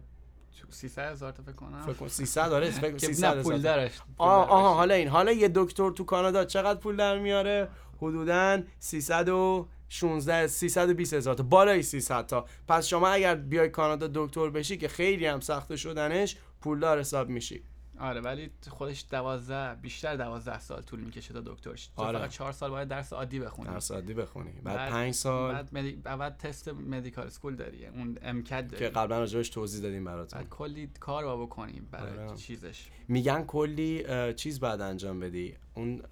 300 0.71 1.13
هزار 1.13 1.33
تا 1.33 1.43
فکر 1.43 1.53
کنم. 1.53 1.83
فکر 1.83 1.93
کن 1.93 2.09
300 2.09 2.49
داره 2.51 2.71
فکر 2.71 2.91
کن 2.91 2.97
که 2.97 3.07
300 3.07 3.25
نه 3.25 3.31
هزار 3.31 3.43
پول 3.43 3.57
تا. 3.57 3.63
دارش 3.63 3.93
آه 4.19 4.51
آها 4.51 4.75
حالا 4.75 4.95
این 4.95 5.09
حالا 5.09 5.33
یه 5.33 5.51
دکتر 5.55 5.91
تو 5.91 6.05
کانادا 6.05 6.45
چقدر 6.45 6.81
پول 6.81 6.97
در 6.97 7.19
میاره؟ 7.19 7.69
حدودا 7.99 8.63
316 8.79 10.47
320 10.47 11.15
هزار 11.15 11.35
تا. 11.35 11.43
بالای 11.43 11.83
300 11.83 12.27
تا. 12.27 12.47
پس 12.69 12.87
شما 12.87 13.09
اگر 13.09 13.35
بیای 13.35 13.69
کانادا 13.69 14.11
دکتر 14.15 14.51
بشی 14.51 14.77
که 14.77 14.89
خیلی 14.89 15.27
هم 15.27 15.41
سخته 15.41 15.77
شدنش 15.77 16.37
پولدار 16.61 17.01
حساب 17.01 17.29
میشی. 17.29 17.63
آره 18.00 18.21
ولی 18.21 18.50
خودش 18.69 19.05
دوازده 19.11 19.75
بیشتر 19.75 20.17
دوازده 20.17 20.59
سال 20.59 20.83
طول 20.83 21.00
می‌کشه 21.00 21.35
تا 21.35 21.41
دکتر 21.41 21.75
شی. 21.75 21.88
آره. 21.97 22.19
فقط 22.19 22.31
چهار 22.31 22.53
سال 22.53 22.71
باید 22.71 22.88
درس 22.88 23.12
عادی 23.12 23.38
بخونی. 23.41 23.69
درس 23.71 23.91
عادی 23.91 24.15
بخونی. 24.15 24.50
بعد 24.53 24.76
بعد- 24.76 24.91
5 24.91 25.15
سال 25.15 25.53
بعد 25.53 25.69
مدی... 25.73 25.93
بعد 25.93 26.37
تست 26.37 26.69
مدیکال 26.69 27.26
اسکول 27.26 27.57
داری 27.57 27.87
اون 27.87 28.19
امکد 28.23 28.71
که 28.71 28.76
داری. 28.79 28.88
قبلا 28.88 29.19
راجبش 29.19 29.49
توضیح 29.49 29.83
دادیم 29.83 30.05
براتون. 30.05 30.41
بعد 30.41 30.49
کلی 30.50 30.91
کار 31.00 31.25
با 31.25 31.47
بکنی 31.47 31.81
برای 31.91 32.19
آره. 32.29 32.37
چیزش. 32.37 32.87
میگن 33.09 33.43
کلی 33.45 34.05
چیز 34.35 34.61
بعد 34.61 34.81
انجام 34.81 35.21
بدی. 35.21 35.55
اون 35.75 36.03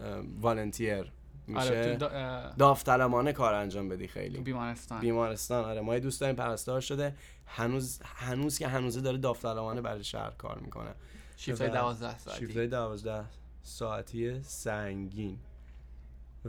والنتیر 0.41 1.13
میشه 1.47 1.61
آره 1.61 1.99
دا- 1.99 2.57
داوطلبانه 2.59 3.33
کار 3.33 3.55
انجام 3.55 3.89
بدی 3.89 4.09
خیلی. 4.09 4.39
بیمارستان. 4.39 5.01
بیمارستان 5.01 5.65
آره. 5.65 5.81
ما 5.81 5.95
یه 5.95 6.01
دوست 6.01 6.21
داریم 6.21 6.37
پرستار 6.37 6.81
شده. 6.81 7.15
هنوز 7.47 8.01
هنوز 8.05 8.59
که 8.59 8.69
هنوزه 8.69 9.01
داره 9.01 9.19
داوطلبانه 9.19 9.81
برای 9.81 10.05
شهر 10.05 10.31
کار 10.31 10.59
می‌کنه. 10.59 10.95
شیفت 11.37 11.61
و 11.61 11.69
12 11.69 12.19
ساعتی. 12.19 12.41
شیفتای 12.47 12.67
دوازده 12.67 13.25
ساعتی 13.63 14.43
سنگین. 14.43 15.39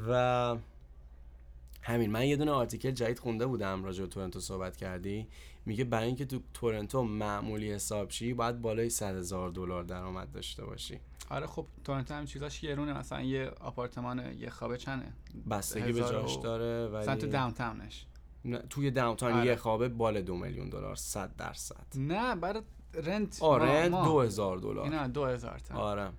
و 0.08 0.58
همین 1.82 2.12
من 2.12 2.26
یه 2.26 2.36
دونه 2.36 2.52
آرتیکل 2.52 2.92
جدید 2.92 3.20
خونده 3.20 3.46
بودم 3.46 3.84
راجع 3.84 4.02
به 4.02 4.08
تورنتو 4.10 4.40
صحبت 4.40 4.78
کردی. 4.78 5.28
میگه 5.66 5.84
برای 5.84 6.08
اینکه 6.08 6.26
تو 6.26 6.40
تورنتو 6.54 7.04
معمولی 7.04 7.72
حساب 7.74 8.10
شی 8.10 8.34
باید 8.34 8.62
بالای 8.62 8.90
100 8.90 9.16
هزار 9.16 9.50
دلار 9.50 9.84
درآمد 9.84 10.32
داشته 10.32 10.66
باشی. 10.66 11.00
آره 11.30 11.48
خب 11.48 11.66
تورنتو 11.84 12.14
هم 12.14 12.26
چیزاش 12.26 12.62
گرونه 12.62 12.94
مثلا 12.94 13.22
یه 13.22 13.52
آپارتمان 13.60 14.40
یه 14.40 14.50
خوابه 14.50 14.78
چنه. 14.78 15.14
بستگی 15.50 15.92
به 15.92 16.00
جاش 16.00 16.36
داره 16.36 16.88
ولی 16.88 17.28
داونتاونش. 17.28 18.06
نه، 18.46 18.58
توی 18.70 18.92
داونتاون 18.92 19.34
آره. 19.34 19.46
یه 19.46 19.56
خوابه 19.56 19.90
بال 19.90 20.22
دو 20.22 20.36
میلیون 20.36 20.70
دلار 20.70 20.96
100 20.96 21.36
درصد. 21.36 21.86
نه 21.96 22.36
برای 22.36 22.62
رنت 23.04 23.38
آره 23.42 23.90
ما- 23.90 24.00
ما. 24.00 24.06
دو 24.06 24.22
هزار 24.22 24.58
دلار. 24.58 25.08
دو 25.08 25.26
هزار 25.26 25.60
تا 25.60 25.76
آره. 25.76 26.10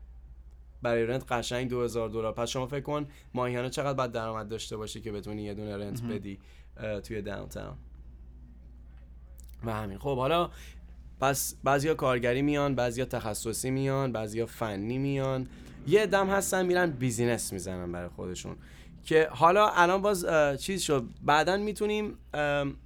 برای 0.82 1.06
rent 1.06 1.32
قشنگ 1.32 1.68
2000 1.70 2.08
دلار. 2.08 2.32
پس 2.32 2.48
شما 2.48 2.66
فکر 2.66 2.80
کن 2.80 3.06
ماهیانه 3.34 3.70
چقدر 3.70 3.92
باید 3.94 4.12
درآمد 4.12 4.48
داشته 4.48 4.76
باشی 4.76 5.00
که 5.00 5.12
بتونی 5.12 5.42
یه 5.42 5.54
دونه 5.54 5.76
rent 5.76 6.02
مهم. 6.02 6.14
بدی 6.14 6.38
توی 7.04 7.22
downtown. 7.22 7.76
و 9.64 9.72
همین. 9.72 9.98
خب 9.98 10.16
حالا 10.16 10.50
پس 11.20 11.54
بعضیا 11.64 11.94
کارگری 11.94 12.42
میان 12.42 12.74
بعضیا 12.74 13.04
تخصصی 13.04 13.70
میان 13.70 14.12
بعضیا 14.12 14.46
فنی 14.46 14.98
میان. 14.98 15.46
یه 15.86 16.06
عده 16.06 16.21
هم 16.21 16.30
هستن 16.30 16.66
میرن 16.66 16.90
business 16.90 17.52
می‌زنن 17.52 17.92
برای 17.92 18.08
خودشون. 18.08 18.56
که 19.04 19.28
حالا 19.30 19.68
الان 19.68 20.02
باز 20.02 20.26
چیز 20.60 20.82
شد. 20.82 21.04
بعدا 21.22 21.56
می‌تونیم 21.56 22.18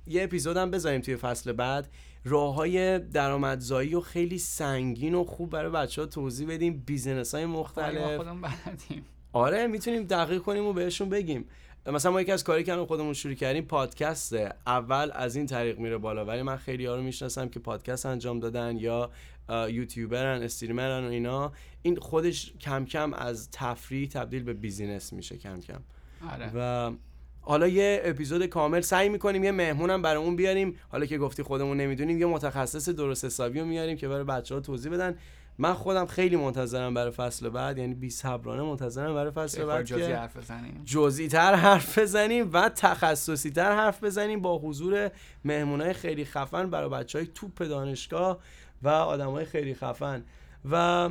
یه 0.06 0.23
اپیزودم 0.23 0.70
بذاریم 0.70 1.00
توی 1.00 1.16
فصل 1.16 1.52
بعد. 1.52 1.88
راه 2.24 2.54
های 2.54 2.98
درآمدزایی 2.98 3.94
و 3.94 4.00
خیلی 4.00 4.38
سنگین 4.38 5.14
و 5.14 5.24
خوب 5.24 5.50
برای 5.50 5.70
بچه 5.70 6.02
ها 6.02 6.06
توضیح 6.06 6.48
بدیم. 6.48 6.82
business 6.87 7.34
های 7.34 7.44
آره، 7.44 7.52
مختلف 7.52 8.16
خودمون 8.16 8.40
بلدیم. 8.40 9.04
آره 9.32 9.66
می‌تونیم 9.66 10.02
دقیق 10.02 10.42
کنیم 10.42 10.64
و 10.66 10.72
بهشون 10.72 11.08
بگیم. 11.08 11.44
مثلا 11.86 12.12
ما 12.12 12.20
یکی 12.20 12.32
از 12.32 12.44
کاری 12.44 12.64
که 12.64 12.76
خودمون 12.76 13.12
شروع 13.12 13.34
کردیم 13.34 13.64
پادکسته. 13.64 14.52
اول 14.66 15.10
از 15.14 15.36
این 15.36 15.46
طریق 15.46 15.78
میره 15.78 15.98
بالا. 15.98 16.24
ولی 16.24 16.42
من 16.42 16.56
خیلی 16.56 16.86
ها 16.86 16.96
رو 16.96 17.02
می‌شناسم 17.02 17.48
که 17.48 17.60
پادکست 17.60 18.06
انجام 18.06 18.40
دادن 18.40 18.76
یا 18.76 19.10
یوتیوبرن 19.68 20.42
استریمرن 20.42 21.04
و 21.04 21.08
اینا. 21.08 21.52
این 21.82 21.96
خودش 21.96 22.52
کم 22.60 22.84
کم 22.84 23.12
از 23.12 23.50
تفریح 23.50 24.08
تبدیل 24.08 24.42
به 24.42 24.52
بیزینس 24.52 25.12
میشه 25.12 25.36
کم 25.36 25.60
کم. 25.60 25.80
آره. 26.32 26.50
و 26.54 26.90
حالا 27.40 27.68
یه 27.68 28.02
اپیزود 28.04 28.47
کامل 28.47 28.80
سعی 28.80 29.09
می‌کنیم 29.09 29.44
یه 29.44 29.52
مهمونم 29.52 30.02
برای 30.02 30.25
اون 30.25 30.37
بیاریم. 30.37 30.76
حالا 30.88 31.06
که 31.06 31.18
گفتی 31.18 31.42
خودمون 31.42 31.76
نمی‌دونیم 31.76 32.18
یه 32.18 32.26
متخصص 32.26 32.88
درست 32.88 33.25
حسابی 33.25 33.61
رو 33.61 33.66
میاریم 33.66 33.97
که 33.97 34.09
برای 34.09 34.25
بچه 34.25 34.54
ها 34.54 34.61
توضیح 34.61 34.92
بدن. 34.92 35.18
من 35.59 35.75
خودم 35.75 36.06
خیلی 36.06 36.37
منتظرم 36.37 36.94
برای 36.94 37.11
فصل 37.11 37.49
بعد 37.49 37.78
یعنی 37.78 37.94
بی 37.94 38.11
صبرانه 38.11 38.62
منتظرم 38.62 39.14
برای 39.14 39.30
فصل 39.30 39.64
بعد 39.64 39.85
جزئی 39.85 40.06
که 40.06 40.16
حرف 40.16 40.37
بزنیم. 40.37 40.82
جزئی 40.85 41.28
تر 41.28 41.54
حرف 41.54 41.99
بزنیم 41.99 42.50
و 42.52 42.68
تخصصی 42.68 43.50
تر 43.50 43.76
حرف 43.76 44.04
بزنیم 44.04 44.40
با 44.40 44.59
حضور 44.59 45.11
مهمونای 45.44 45.92
خیلی 45.92 46.25
خفن 46.25 46.70
برای 46.70 46.88
بچه 46.88 47.18
های 47.18 47.28
توپ 47.35 47.62
دانشگاه 47.62 48.38
و 48.82 48.88
آدم 48.88 49.30
های 49.30 49.44
خیلی 49.44 49.75
خفن. 49.75 50.25
و 50.70 51.09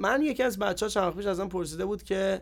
من 0.00 0.22
یکی 0.22 0.42
از 0.42 0.58
بچه 0.58 0.86
ها 0.86 0.90
چند 0.90 1.16
پیش 1.16 1.26
ازم 1.26 1.48
پرسیده 1.48 1.84
بود 1.84 2.02
که 2.02 2.40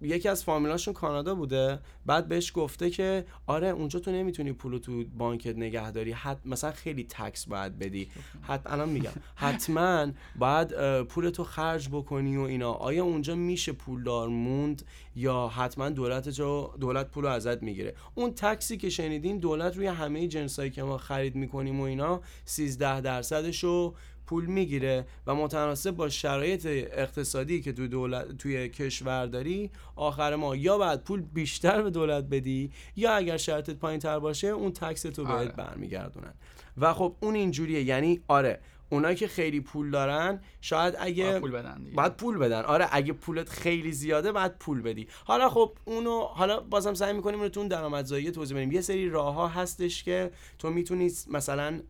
یکی 0.00 0.28
از 0.28 0.44
فامیلاشون 0.44 0.94
کانادا 0.94 1.34
بوده 1.34 1.78
بعد 2.06 2.28
بهش 2.28 2.52
گفته 2.54 2.90
که 2.90 3.24
آره 3.46 3.68
اونجا 3.68 4.00
تو 4.00 4.10
نمی‌تونی 4.10 4.52
پولو 4.52 4.78
تو 4.78 5.04
بانکت 5.18 5.56
نگه 5.56 5.90
داری. 5.90 6.12
حت 6.12 6.38
مثلا 6.44 6.70
خیلی 6.70 7.04
تکس 7.04 7.46
باید 7.46 7.78
بدی. 7.78 8.08
حت 8.42 8.62
الان 8.66 8.88
میگم. 8.88 9.12
حتما 9.34 10.06
باید 10.38 10.74
اه، 10.74 11.02
پولتو 11.02 11.44
خرج 11.44 11.88
بکنی 11.88 12.36
و 12.36 12.40
اینا. 12.40 12.72
آیا 12.72 13.04
اونجا 13.04 13.34
میشه 13.34 13.72
پولدار 13.72 14.28
موند 14.28 14.82
یا 15.16 15.48
حتما 15.48 15.88
دولت 15.88 16.28
جو 16.28 16.70
دولت 16.80 17.10
پولو 17.10 17.28
ازت 17.28 17.62
می‌گیره؟ 17.62 17.94
اون 18.14 18.34
تکسی 18.34 18.76
که 18.76 18.90
شنیدین 18.90 19.38
دولت 19.38 19.76
روی 19.76 19.86
همه 19.86 20.28
جنسایی 20.28 20.70
که 20.70 20.82
ما 20.82 20.98
خرید 20.98 21.34
می‌کنیم 21.34 21.80
و 21.80 21.82
اینا 21.82 22.20
13 22.44 23.00
درصدشو 23.00 23.94
پول 24.26 24.46
می‌گیره 24.46 25.06
و 25.26 25.34
متناسب 25.34 25.90
با 25.90 26.08
شرایط 26.08 26.66
اقتصادی 26.66 27.62
که 27.62 27.72
توی 27.72 27.88
دولت 27.88 28.38
توی 28.38 28.68
کشور 28.68 29.26
داری 29.38 29.70
آخر 29.96 30.36
ما 30.36 30.56
یا 30.56 30.78
بعد 30.78 31.04
پول 31.04 31.20
بیشتر 31.20 31.82
به 31.82 31.90
دولت 31.90 32.24
بدی 32.24 32.70
یا 32.96 33.12
اگر 33.12 33.36
شرطت 33.36 33.74
پایین 33.74 34.00
تر 34.00 34.18
باشه 34.18 34.46
اون 34.46 34.72
تکس 34.72 35.02
تو 35.02 35.24
بهت 35.24 35.32
آره. 35.32 35.48
برمیگردونن. 35.48 36.34
و 36.78 36.94
خب 36.94 37.16
اون 37.20 37.34
اینجوریه. 37.34 37.82
یعنی 37.82 38.20
آره 38.28 38.60
اونایی 38.90 39.16
که 39.16 39.28
خیلی 39.28 39.60
پول 39.60 39.90
دارن 39.90 40.40
شاید 40.60 40.94
اگه 40.98 41.24
باید 41.24 41.40
پول 41.40 41.50
بدن 41.50 41.78
دیگه. 41.78 41.96
باید 41.96 42.16
پول 42.16 42.38
بدن. 42.38 42.62
آره 42.62 42.86
اگه 42.90 43.12
پولت 43.12 43.48
خیلی 43.48 43.92
زیاده 43.92 44.32
باید 44.32 44.58
پول 44.58 44.82
بدی. 44.82 45.08
حالا 45.24 45.48
خب 45.48 45.72
اونو 45.84 46.20
حالا 46.20 46.60
بازم 46.60 46.94
سعی 46.94 47.12
می‌کنیم 47.12 47.40
رو 47.40 47.48
تو 47.48 47.60
اون 47.60 47.68
درآمدزایی 47.68 48.30
توضیح 48.30 48.56
بدیم. 48.56 48.72
یه 48.72 48.80
سری 48.80 49.08
راه 49.08 49.34
ها 49.34 49.48
هستش 49.48 50.04
که 50.04 50.30
تو 50.58 50.70
می‌تونی 50.70 51.10
مثلا 51.30 51.80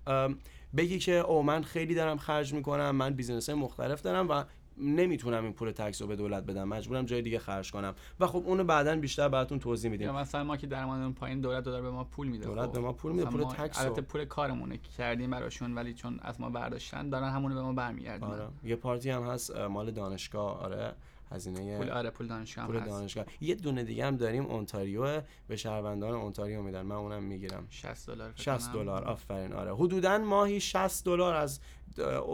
بگی 0.77 0.99
که 0.99 1.13
او 1.13 1.43
من 1.43 1.63
خیلی 1.63 1.95
دارم 1.95 2.17
خرج 2.17 2.55
می‌کنم 2.55 2.91
من 2.91 3.15
business 3.15 3.49
های 3.49 3.59
مختلف 3.59 4.03
دارم 4.03 4.29
و 4.29 4.45
نمی‌تونم 4.81 5.45
این 5.45 5.53
پول 5.53 5.71
tax 5.71 6.03
رو 6.03 6.09
به 6.09 6.17
دولت 6.17 6.45
بدم. 6.45 6.69
مجبورم 6.69 7.05
جای 7.05 7.23
دیگه 7.23 7.39
خرج 7.39 7.73
کنم. 7.73 7.95
و 8.21 8.27
خب 8.27 8.43
اونو 8.47 8.65
بعدا 8.65 8.97
بیشتر 8.97 9.29
براتون 9.29 9.59
توضیح 9.59 9.91
میدیم. 9.91 10.11
مثلا 10.11 10.45
ما 10.45 10.57
که 10.57 10.67
درآمدمون 10.67 11.13
پایین 11.13 11.41
دولت 11.41 11.65
داره 11.65 11.83
به 11.83 11.91
ما 11.91 12.05
پول 12.05 12.29
میده. 12.29 12.45
دولت 12.45 12.67
خب. 12.67 12.73
به 12.73 12.79
ما 12.79 12.93
پول 12.93 13.13
میده، 13.13 13.25
پول 13.25 13.45
تکس 13.45 13.79
رو. 13.81 13.85
البته 13.87 14.03
پول 14.03 14.25
کارمونه 14.25 14.79
کردیم 14.79 15.31
براشون 15.31 15.75
ولی 15.75 15.95
چون 15.95 16.19
از 16.23 16.41
ما 16.41 16.51
برداشتن 16.51 17.09
دارن 17.09 17.31
همونو 17.31 17.55
به 17.55 17.63
ما 17.63 17.73
برمیگردونن. 17.73 18.33
آره. 18.33 18.49
یه 18.65 18.77
پارتی 18.77 19.11
هم 19.11 19.23
هست 19.23 19.57
مال 19.57 19.91
دانشگاه. 19.91 20.61
آره. 20.61 20.95
هزینه 21.31 21.79
پول 21.79 21.91
آره 21.91 22.11
پول 22.11 22.27
دانشگاه 22.27 22.67
پول 22.67 22.81
دانشگاه. 22.81 23.25
یه 23.41 23.55
دونه 23.55 23.85
دیگه 23.85 24.07
هم 24.07 24.17
داریم 24.17 24.47
اونتاریو 24.47 25.23
به 25.49 25.57
شهروندان 25.57 26.15
اونتاریو 26.15 26.63
میدن. 26.63 26.83
من 26.83 26.97
اونم 26.97 27.23
می‌گیرم. 27.23 27.67
60 27.71 28.07
دلار 28.07 28.33
فکر 28.33 28.43
60 28.43 28.73
کنم. 28.73 28.83
دلار. 28.83 29.05
آفرین. 29.05 29.53
آره. 29.53 29.75
حدودا 29.75 30.19
ماهی 30.19 30.61
60 30.61 31.05
دلار 31.05 31.35
از 31.35 31.61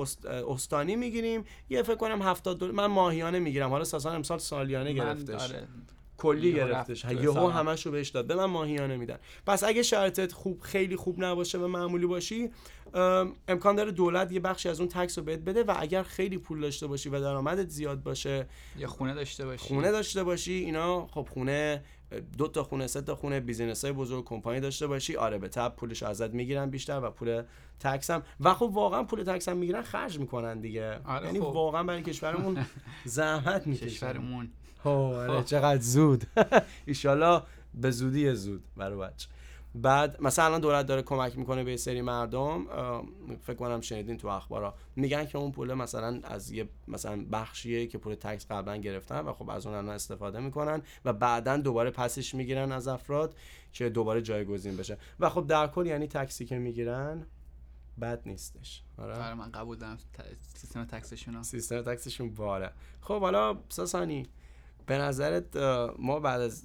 است- 0.03 0.27
استانی 0.27 0.97
می‌گیریم. 0.97 1.45
یه 1.71 1.83
فکر 1.83 1.95
کنم 1.97 2.23
70 2.23 2.59
دلار 2.59 2.73
من 2.73 2.87
ماهیانه 2.87 3.39
می‌گیرم. 3.39 3.71
حالا 3.71 3.85
ساسان 3.85 4.15
امسال 4.15 4.39
سالیانه 4.39 4.93
گرفتش. 4.93 5.43
آره 5.51 5.69
کلی 6.17 6.53
گرفتش. 6.53 7.05
یهو. 7.05 7.49
همشو 7.49 7.91
بهش 7.91 8.09
داد. 8.09 8.27
به 8.27 8.35
من 8.35 8.45
ماهیانه 8.45 8.97
میدن. 8.97 9.19
پس 9.47 9.65
اگه 9.65 9.83
شرطت 9.83 10.33
خوب 10.33 10.61
خیلی 10.61 10.97
خوب 10.97 11.25
نباشه 11.25 11.59
و 11.59 11.67
معمولی 11.67 12.07
باشی 12.07 12.51
امکان 13.49 13.77
داره 13.77 13.93
دولت 13.93 14.33
یه 14.33 14.41
بخشی 14.41 14.69
از 14.69 14.81
اون 14.81 14.89
tax 14.89 15.19
رو 15.19 15.25
بهت 15.25 15.41
بده 15.41 15.63
و 15.63 15.75
اگر 15.79 16.03
خیلی 16.03 16.39
پول 16.39 16.61
داشته 16.61 16.87
باشی 16.87 17.09
و 17.09 17.21
درآمدت 17.21 17.69
زیاد 17.69 18.03
باشه 18.03 18.47
یا 18.79 18.89
خونه 18.89 19.15
داشته 19.15 19.45
باشی. 19.47 19.69
خونه 19.69 19.91
داشته 19.91 20.25
باشی 20.25 20.53
اینا 20.53 21.07
خب 21.07 21.29
خونه 21.33 21.83
دو 22.39 22.49
تا 22.49 22.63
خونه 22.65 22.87
سه 22.87 23.03
تا 23.03 23.15
خونه 23.15 23.41
business 23.41 23.85
های 23.85 23.93
بزرگ 23.93 24.25
کمپانی 24.25 24.61
داشته 24.61 24.87
باشی 24.87 25.17
آره 25.17 25.39
به 25.39 25.49
طبع 25.49 25.77
پولش 25.77 26.03
ازت 26.03 26.31
می‌گیرن 26.31 26.71
بیشتر 26.71 27.01
و 27.05 27.11
پول 27.11 27.43
tax 27.81 28.11
هم. 28.11 28.23
و 28.41 28.55
خب 28.55 28.71
واقعا 28.73 29.03
پول 29.03 29.23
tax 29.23 29.49
هم 29.49 29.57
می‌گیرن 29.57 29.83
خرج 29.83 30.19
می‌کنن 30.19 30.61
دیگه. 30.61 30.99
آره 31.05 31.27
یعنی 31.27 31.41
خب. 31.41 31.47
واقعا 31.47 31.83
برای 31.83 32.03
کشورمون 32.03 32.67
زحمت 33.05 33.67
می‌کشن 33.67 33.87
کشورمون. 33.87 34.51
آره 34.85 35.41
خب. 35.41 35.45
چقدر 35.45 35.81
زود. 35.81 36.25
ایشالا 36.87 37.43
به 37.75 37.91
زودی 37.91 38.35
زود 38.35 38.63
برای 38.77 38.99
بچه. 38.99 39.29
بعد 39.75 40.23
مثلا 40.23 40.45
الان 40.45 40.61
دولت 40.61 40.87
داره 40.87 41.03
کمک 41.03 41.39
می‌کنه 41.39 41.65
به 41.65 41.77
سری 41.77 42.03
مردم 42.03 42.67
فکر 43.43 43.57
کنم 43.57 43.81
شنیدین 43.81 44.17
تو 44.17 44.29
اخبارا. 44.29 44.75
میگن 44.97 45.25
که 45.25 45.39
اون 45.39 45.53
پول 45.53 45.75
مثلا 45.75 46.21
از 46.25 46.51
یه 46.51 46.69
مثلا 46.89 47.25
بخشیه 47.33 47.87
که 47.87 47.99
پول 47.99 48.15
تکس 48.15 48.47
قبلا 48.47 48.77
گرفتن 48.77 49.21
و 49.21 49.33
خب 49.33 49.51
از 49.51 49.67
اون 49.67 49.75
الان 49.75 49.95
استفاده 49.95 50.41
می‌کنن 50.41 50.83
و 51.05 51.13
بعدا 51.13 51.57
دوباره 51.57 51.91
پسش 51.91 52.35
می‌گیرن 52.35 52.73
از 52.73 52.89
افراد 52.89 53.35
که 53.73 53.89
دوباره 53.89 54.23
جایگزین 54.23 54.77
بشه. 54.77 54.99
و 55.21 55.29
خب 55.29 55.47
در 55.47 55.67
کل 55.67 55.87
یعنی 55.87 56.07
تکسی 56.07 56.45
که 56.45 56.59
می‌گیرن 56.59 57.27
بد 58.01 58.23
نیستش. 58.27 58.83
آره؟ 58.99 59.15
آره 59.15 59.35
من 59.35 59.51
قبول 59.51 59.79
دارم. 59.79 59.99
سیستم 60.55 60.85
تکسشون. 60.85 61.43
سیستم 61.43 61.83
تکسشون 61.83 62.35
باله 62.35 62.71
خب 63.01 63.21
حالا 63.21 63.59
ساسانی 63.69 64.27
به 64.87 64.99
نظرت 64.99 65.57
ما 65.99 66.21
بعد 66.21 66.41
از 66.41 66.63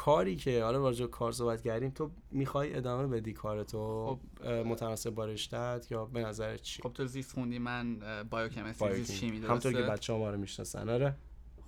کاری 0.00 0.36
که 0.36 0.64
حالا 0.64 0.78
راجع 0.78 1.04
به 1.04 1.10
کار 1.10 1.32
صحبت 1.32 1.62
کردیم 1.62 1.90
تو 1.90 2.10
می‌خوای 2.30 2.76
ادامه 2.76 3.06
بدی 3.06 3.32
کارتو؟ 3.32 4.18
اه، 4.44 4.62
متناسب 4.62 5.10
با 5.10 5.24
رشته‌ت 5.24 5.86
یا 5.90 6.04
به 6.04 6.20
نظرت 6.20 6.62
چی؟ 6.62 6.82
خب 6.82 6.92
تو 6.92 7.06
زیست 7.06 7.32
خوندی 7.32 7.58
من 7.58 7.98
بایوکمستری 8.30 8.94
زیست 8.94 9.12
شیمی. 9.12 9.38
همطور 9.38 9.72
که 9.72 9.78
درسته 9.78 9.92
بچه 9.92 10.12
ما 10.12 10.30
رو 10.30 10.38
می‌شناسن 10.38 10.88
آره. 10.88 11.16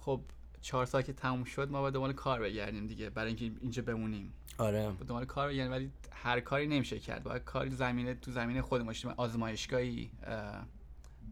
خب 0.01 0.21
چهار 0.61 0.87
سال 0.87 1.03
که 1.03 1.13
تموم 1.13 1.45
شد 1.45 1.71
ما 1.71 1.81
باید 1.81 1.95
دنبال 1.95 2.13
کار 2.13 2.41
بگردیم 2.41 2.87
دیگه 2.87 3.11
برای 3.11 3.29
اینکه 3.29 3.51
اینجا 3.61 3.83
بمونیم. 3.83 4.33
آره. 4.59 4.83
باید 4.83 4.99
دنبال 4.99 5.25
کار 5.25 5.49
بگردیم 5.49 5.73
ولی 5.73 5.91
هر 6.13 6.41
کاری 6.41 6.67
نمیشه 6.67 6.99
کرد. 6.99 7.23
باید 7.23 7.45
کاری 7.45 7.71
زمینه 7.71 8.15
تو 8.15 8.31
زمینه 8.31 8.63
خودمون 8.63 8.87
باشیم. 8.87 9.15
آزمایشگاهی 9.17 10.11
اه، 10.23 10.67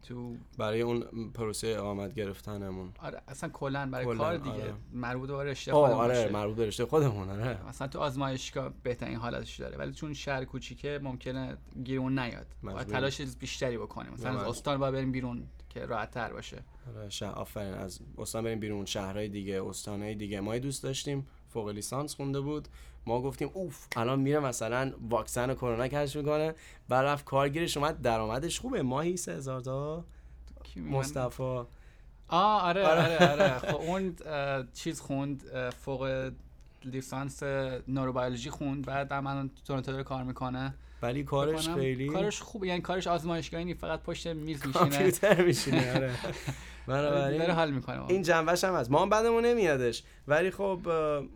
تو 0.02 0.36
برای 0.58 0.80
اون 0.80 1.30
پروسه 1.34 1.68
اقامت 1.68 2.14
گرفتنمون. 2.14 2.92
آره 2.98 3.22
اصلا 3.28 3.48
کلا 3.48 3.90
برای 3.90 4.04
کلاً، 4.04 4.16
کار 4.16 4.36
دیگه. 4.36 4.50
آره. 4.50 4.74
مربوط 4.92 5.28
به 5.30 5.44
رشته 5.44 5.72
خودمون 5.72 6.00
آره. 6.00 6.30
مربوط 6.32 6.56
به 6.56 6.66
رشته 6.66 6.84
خودمون 6.86 7.28
آره. 7.28 7.68
مثلا 7.68 7.88
تو 7.88 7.98
آزمایشگاه 7.98 8.72
بهترین 8.82 9.16
حالتش 9.16 9.60
داره 9.60 9.76
ولی 9.78 9.92
چون 9.92 10.14
شهر 10.14 10.44
کوچیکه 10.44 11.00
ممکنه 11.02 11.56
گیرمون 11.84 12.18
نیاد. 12.18 12.46
باید. 12.62 12.86
تلاش 12.86 13.20
بیشتری 13.20 13.78
بکنیم. 13.78 14.12
مثلا 14.12 14.40
از. 14.40 14.48
استان 14.48 14.78
باید 14.78 14.94
بریم 14.94 15.12
بیرون 15.12 15.42
که 15.68 15.86
راحت 15.86 16.10
تر 16.10 16.32
باشه. 16.32 16.64
آره 16.96 17.08
شه 17.08 17.26
آفرین. 17.26 17.74
از 17.74 18.00
استان 18.18 18.44
بریم 18.44 18.60
بیرون. 18.60 18.84
شهرهای 18.84 19.28
دیگه 19.28 19.64
استانهای 19.64 20.14
دیگه. 20.14 20.40
ما 20.40 20.58
دوست 20.58 20.82
داشتیم. 20.82 21.26
فوق 21.52 21.68
لیسانس 21.68 22.14
خونده 22.14 22.40
بود. 22.40 22.68
ما 23.06 23.22
گفتیم 23.22 23.50
اوف 23.54 23.86
الان 23.96 24.20
میره 24.20 24.40
مثلا 24.40 24.92
واکسن 25.10 25.54
کرونا 25.54 25.88
کشف 25.88 26.16
می‌کنه. 26.16 26.54
بعد 26.88 27.06
رفت 27.06 27.24
کارگیرش 27.24 27.76
اومد 27.76 28.02
درآمدش 28.02 28.60
خوبه. 28.60 28.82
ماهی 28.82 29.16
سه 29.16 29.32
هزار 29.32 29.60
تا؟ 29.60 30.04
کی 30.64 30.80
می‌مونه؟ 30.80 30.98
مصطفی. 30.98 31.42
آه 32.28 32.62
آره 32.62 32.86
آره. 32.86 33.32
آره 33.32 33.58
خب 33.58 33.76
اون 33.76 34.16
چیز 34.74 35.00
خوند 35.00 35.70
فوق 35.70 36.30
لیسانس 36.84 37.42
نوروبیولوژی 37.88 38.50
خوند. 38.50 38.86
بعد 38.86 39.12
الان 39.12 39.50
تورنتو 39.66 40.02
کار 40.02 40.24
می‌کنه. 40.24 40.74
ولی 41.02 41.24
کارش. 41.24 41.68
خیلی 41.68 42.06
کارش 42.08 42.40
خوبه. 42.40 42.66
یعنی 42.66 42.80
کارش 42.80 43.06
آزمایشگاهی 43.06 43.64
نیست. 43.64 43.80
فقط 43.80 44.02
پشت 44.02 44.26
میز 44.26 44.66
میشینه. 44.66 44.72
کامپیوتر 44.72 45.44
میشینه 45.44 45.94
آره. 45.94 46.14
بنابراین 46.90 47.50
حال 47.50 47.70
می‌کنه 47.70 48.06
این 48.10 48.22
جنبش 48.22 48.64
هم 48.64 48.74
هست. 48.74 48.90
ما 48.90 49.02
هم 49.02 49.08
بدمون 49.10 49.44
نمیادش. 49.44 50.02
ولی 50.28 50.50
خب 50.50 50.80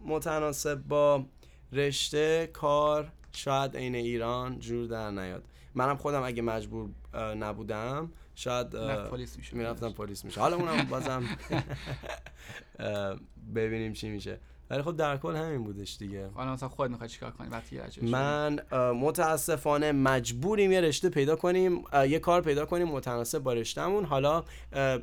متناسب 0.07 0.75
با 0.75 1.25
رشته 1.73 2.51
کار 2.53 3.13
شاید 3.33 3.77
عین 3.77 3.95
ایران 3.95 4.59
جور 4.59 4.87
در 4.87 5.11
نیاد. 5.11 5.45
منم 5.75 5.97
خودم 5.97 6.23
اگه 6.23 6.43
مجبور 6.43 6.89
نبودم 7.15 8.13
شاید 8.35 8.71
پلیس 9.11 9.53
می‌رفتم 9.53 9.93
پلیس. 9.93 10.25
میشه. 10.25 10.41
حالا 10.41 10.57
اونم 10.57 10.85
بازم 10.85 11.23
ببینیم 13.55 13.93
چی 13.93 14.09
میشه. 14.09 14.39
ولی 14.71 14.83
خب 14.83 14.97
در 14.97 15.17
کل 15.17 15.37
همین 15.37 15.65
بودش 15.65 15.97
دیگه. 15.97 16.29
حالا 16.29 16.53
مثلا 16.53 16.69
خود 16.69 16.91
می‌خوای 16.91 17.09
چیکار 17.09 17.31
کنی؟ 17.31 17.49
وقتی؟ 17.49 17.81
من 18.03 18.61
متاسفانه 18.93 19.93
مجبوریم 19.93 20.73
یه 20.73 20.81
رشته 20.81 21.09
پیدا 21.09 21.37
کنیم 21.37 21.85
یه 22.09 22.19
کار 22.19 22.43
پیدا 22.43 22.67
کنیم 22.67 22.89
متناسب 22.89 23.39
با 23.39 23.53
رشتهمون. 23.53 24.05
حالا 24.05 24.39
اه، 24.39 24.45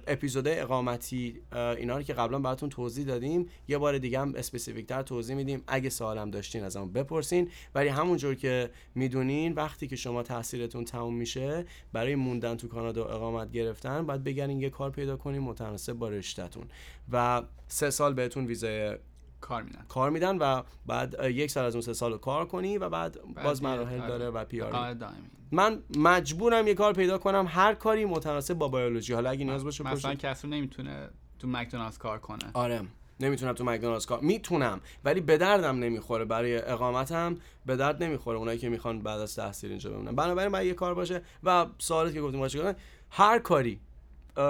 اپیزودهای 0.07 0.59
اقامتی 0.59 1.41
اینا 1.51 1.97
رو 1.97 2.03
که 2.03 2.13
قبلا 2.13 2.39
براتون 2.39 2.69
توضیح 2.69 3.05
دادیم 3.05 3.49
یه 3.67 3.77
بار 3.77 3.97
دیگه 3.97 4.19
هم 4.19 4.33
specific 4.35 4.87
تر 4.87 5.01
توضیح 5.01 5.35
میدیم. 5.35 5.63
اگه 5.67 5.89
سوالم 5.89 6.31
داشتین 6.31 6.63
از 6.63 6.75
همون 6.75 6.93
بپرسین. 6.93 7.49
ولی 7.75 7.89
همونجور 7.89 8.35
که 8.35 8.69
می‌دونین 8.95 9.53
وقتی 9.53 9.87
که 9.87 9.95
شما 9.95 10.23
تحصیلتون 10.23 10.85
تموم 10.85 11.15
میشه 11.15 11.65
برای 11.93 12.15
موندن 12.15 12.55
تو 12.55 12.67
کانادا 12.67 13.03
و 13.03 13.11
اقامت 13.11 13.51
گرفتن 13.51 14.05
باید 14.05 14.23
بگردین 14.23 14.59
یه 14.59 14.69
کار 14.69 14.89
پیدا 14.89 15.17
کنیم 15.17 15.43
متناسب 15.43 15.93
با 15.93 16.09
رشتهتون. 16.09 16.63
و 17.11 17.43
سه 17.67 17.89
سال 17.89 18.13
بهتون 18.13 18.45
ویزای 18.45 18.97
کار 19.41 19.63
میدن. 19.63 19.85
کار 19.87 20.09
میدن 20.09 20.37
و 20.37 20.61
بعد 20.85 21.15
یک 21.23 21.51
سال 21.51 21.65
از 21.65 21.75
اون 21.75 21.81
سه 21.81 21.93
سال 21.93 22.11
رو 22.11 22.17
کار 22.17 22.45
کنی 22.45 22.77
و 22.77 22.89
بعد 22.89 23.17
باز 23.43 23.63
مراحل 23.63 23.99
آره. 23.99 24.07
داره 24.07 24.29
و 24.29 24.45
پی 24.45 24.61
آر 24.61 24.75
اقامت 24.75 24.99
دائمی. 24.99 25.27
من 25.51 25.83
مجبورم 25.97 26.67
یه 26.67 26.73
کار 26.73 26.93
پیدا 26.93 27.17
کنم 27.17 27.45
هر 27.49 27.73
کاری 27.73 28.05
متناسب 28.05 28.53
با 28.53 28.67
بیولوژی. 28.67 29.13
حالا 29.13 29.29
اگه 29.29 29.45
نیاز 29.45 29.63
باشه 29.63 29.83
مثلا 29.83 30.15
کسی 30.15 30.47
نمی‌تونه 30.47 31.09
تو 31.39 31.47
مکدونالدز 31.47 31.97
کار 31.97 32.19
کنه. 32.19 32.51
آره. 32.53 32.81
نمی‌تونم 33.19 33.53
تو 33.53 33.63
مکدونالدز 33.63 34.05
کار 34.05 34.19
می‌تونم 34.19 34.81
ولی 35.05 35.21
به 35.21 35.37
دردم 35.37 35.79
نمی‌خوره. 35.79 36.25
برای 36.25 36.57
اقامتم 36.57 37.37
به 37.65 37.75
درد 37.75 38.03
نمی‌خوره 38.03 38.37
اونایی 38.37 38.59
که 38.59 38.69
می‌خوان 38.69 38.99
بعد 38.99 39.19
از 39.19 39.35
تحصیل 39.35 39.69
اینجا 39.69 39.89
بمونن. 39.89 40.15
بنابراین 40.15 40.51
باید 40.51 40.67
یه 40.67 40.73
کار 40.73 40.93
باشه 40.93 41.21
و 41.43 41.65
سوالی 41.77 42.13
که 42.13 42.21
گفتیم 42.21 42.39
باشه 42.39 42.75
هر 43.09 43.39
کاری 43.39 43.79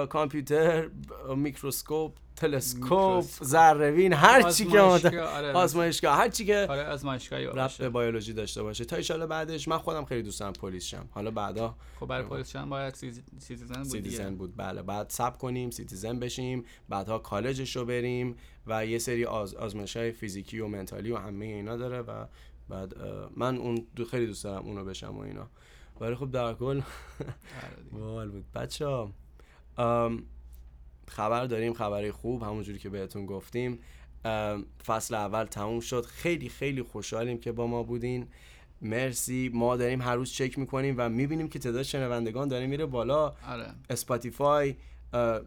کامپیوتر 0.08 0.88
میکروسکوپ 1.36 2.12
تلسکوپ 2.42 2.82
میکروسکوپ. 2.82 3.48
ذره 3.48 4.16
هر 4.16 4.50
چی 4.50 4.64
که 4.64 4.80
آزمایشگاه، 4.80 5.28
آره. 5.28 5.52
آزمایشگاه. 5.52 6.16
هر 6.16 6.28
چی 6.28 6.44
که 6.44 6.54
رفت 6.54 7.54
باشه. 7.54 7.90
به 7.90 8.00
بیولوژی 8.00 8.32
داشته 8.32 8.62
باشه. 8.62 8.84
تا 8.84 8.96
ایشالا 8.96 9.26
بعدش 9.26 9.68
من 9.68 9.78
خودم 9.78 10.04
خیلی 10.04 10.22
دوست 10.22 10.40
دارم 10.40 10.52
پلیس 10.52 10.84
شم. 10.84 11.08
حالا 11.10 11.30
بعدا 11.30 11.74
خب 12.00 12.06
برای 12.06 12.24
پلیس 12.24 12.48
شدن 12.48 12.68
باید 12.68 12.94
citizen 13.38 13.74
بود 13.82 13.84
citizen 13.84 14.34
بود. 14.34 14.56
بله 14.56 14.82
بعد 14.82 15.10
صبر 15.10 15.38
کنیم 15.38 15.70
citizen 15.70 16.18
بشیم 16.18 16.64
بعدها 16.88 17.18
کالجش 17.18 17.76
رو 17.76 17.84
بریم 17.84 18.36
و 18.66 18.86
یه 18.86 18.98
سری 18.98 19.24
آز 19.24 19.54
آزمایش 19.54 19.96
های 19.96 20.12
فیزیکی 20.12 20.60
و 20.60 20.66
mental 20.66 21.05
ی 21.05 21.12
و 21.12 21.16
همه 21.16 21.44
اینا 21.44 21.76
داره 21.76 22.00
و 22.00 22.26
بعد 22.68 22.94
من 23.36 23.56
اون 23.56 23.86
دو 23.96 24.04
خیلی 24.04 24.26
دوست 24.26 24.44
دارم 24.44 24.64
اونو 24.64 24.84
بشم 24.84 25.16
و 25.16 25.20
اینا. 25.20 25.46
ولی 26.00 26.14
خب 26.14 26.30
در 26.30 26.54
کل 26.54 26.80
آره 27.94 28.28
بود. 28.32 28.44
بچه 28.54 29.08
خبر 31.08 31.44
داریم 31.44 31.74
خبرهای 31.74 32.12
خوب 32.12 32.42
همونجوری 32.42 32.78
که 32.78 32.88
بهتون 32.88 33.26
گفتیم. 33.26 33.78
فصل 34.86 35.14
اول 35.14 35.44
تموم 35.44 35.80
شد. 35.80 36.06
خیلی 36.06 36.48
خیلی 36.48 36.82
خوشحالیم 36.82 37.38
که 37.38 37.52
با 37.52 37.66
ما 37.66 37.82
بودین. 37.82 38.28
مرسی. 38.82 39.50
ما 39.54 39.76
داریم 39.76 40.02
هر 40.02 40.16
روز 40.16 40.32
چک 40.32 40.58
می‌کنیم 40.58 40.94
و 40.98 41.08
می‌بینیم 41.08 41.48
که 41.48 41.58
تعداد 41.58 41.82
شنوندگان 41.82 42.48
داره 42.48 42.66
میره 42.66 42.86
بالا. 42.86 43.34
آره. 43.48 43.66
اسپاتیفای 43.90 44.76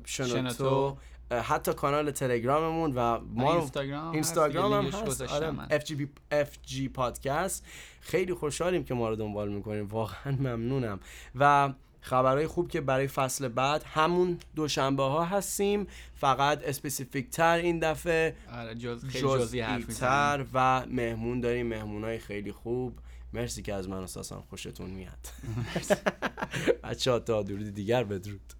شنوتو 0.05 0.27
شنوتو. 0.27 0.97
حتی 1.31 1.73
کانال 1.73 2.11
تلگراممون 2.11 2.93
و 2.95 3.19
ما 3.19 3.53
اینستاگرام 3.53 4.11
اینستاگرام 4.11 4.73
هم 4.73 4.85
هست. 4.85 5.21
آره. 5.21 5.79
FGP 5.79 6.01
FG 6.31 6.89
podcast 6.93 7.65
خیلی 8.01 8.33
خوشحالیم 8.33 8.83
که 8.83 8.93
ما 8.93 9.09
رو 9.09 9.15
دنبال 9.15 9.49
می‌کنیم 9.49 9.87
واقعا 9.87 10.33
ممنونم. 10.33 10.99
و 11.35 11.73
خبرهای 12.05 12.47
خوب 12.47 12.71
که 12.71 12.81
برای 12.81 13.07
فصل 13.07 13.47
بعد 13.47 13.83
همون 13.83 14.37
دوشنبه 14.55 15.03
ها 15.03 15.25
هستیم. 15.25 15.87
فقط 16.15 16.63
specific 16.63 17.29
تر 17.29 17.57
این 17.57 17.79
دفعه. 17.79 18.35
آره 18.51 18.75
جز 18.75 19.05
خیلی 19.05 19.23
جزئی 19.23 19.59
حرف. 19.59 19.85
تر 19.85 20.45
و 20.53 20.85
مهمون 20.85 21.39
داریم. 21.39 21.67
مهمونای 21.67 22.19
خیلی 22.19 22.51
خوب. 22.51 22.99
مرسی 23.33 23.61
که 23.61 23.73
از 23.73 23.89
من 23.89 24.03
و 24.03 24.07
ساسان 24.07 24.41
خوشتون 24.41 24.89
میاد. 24.89 25.27
بچه 26.83 27.11
ها 27.11 27.19
تا 27.19 27.43
درودی 27.43 27.71
دیگر 27.71 28.03
بدرود. 28.03 28.53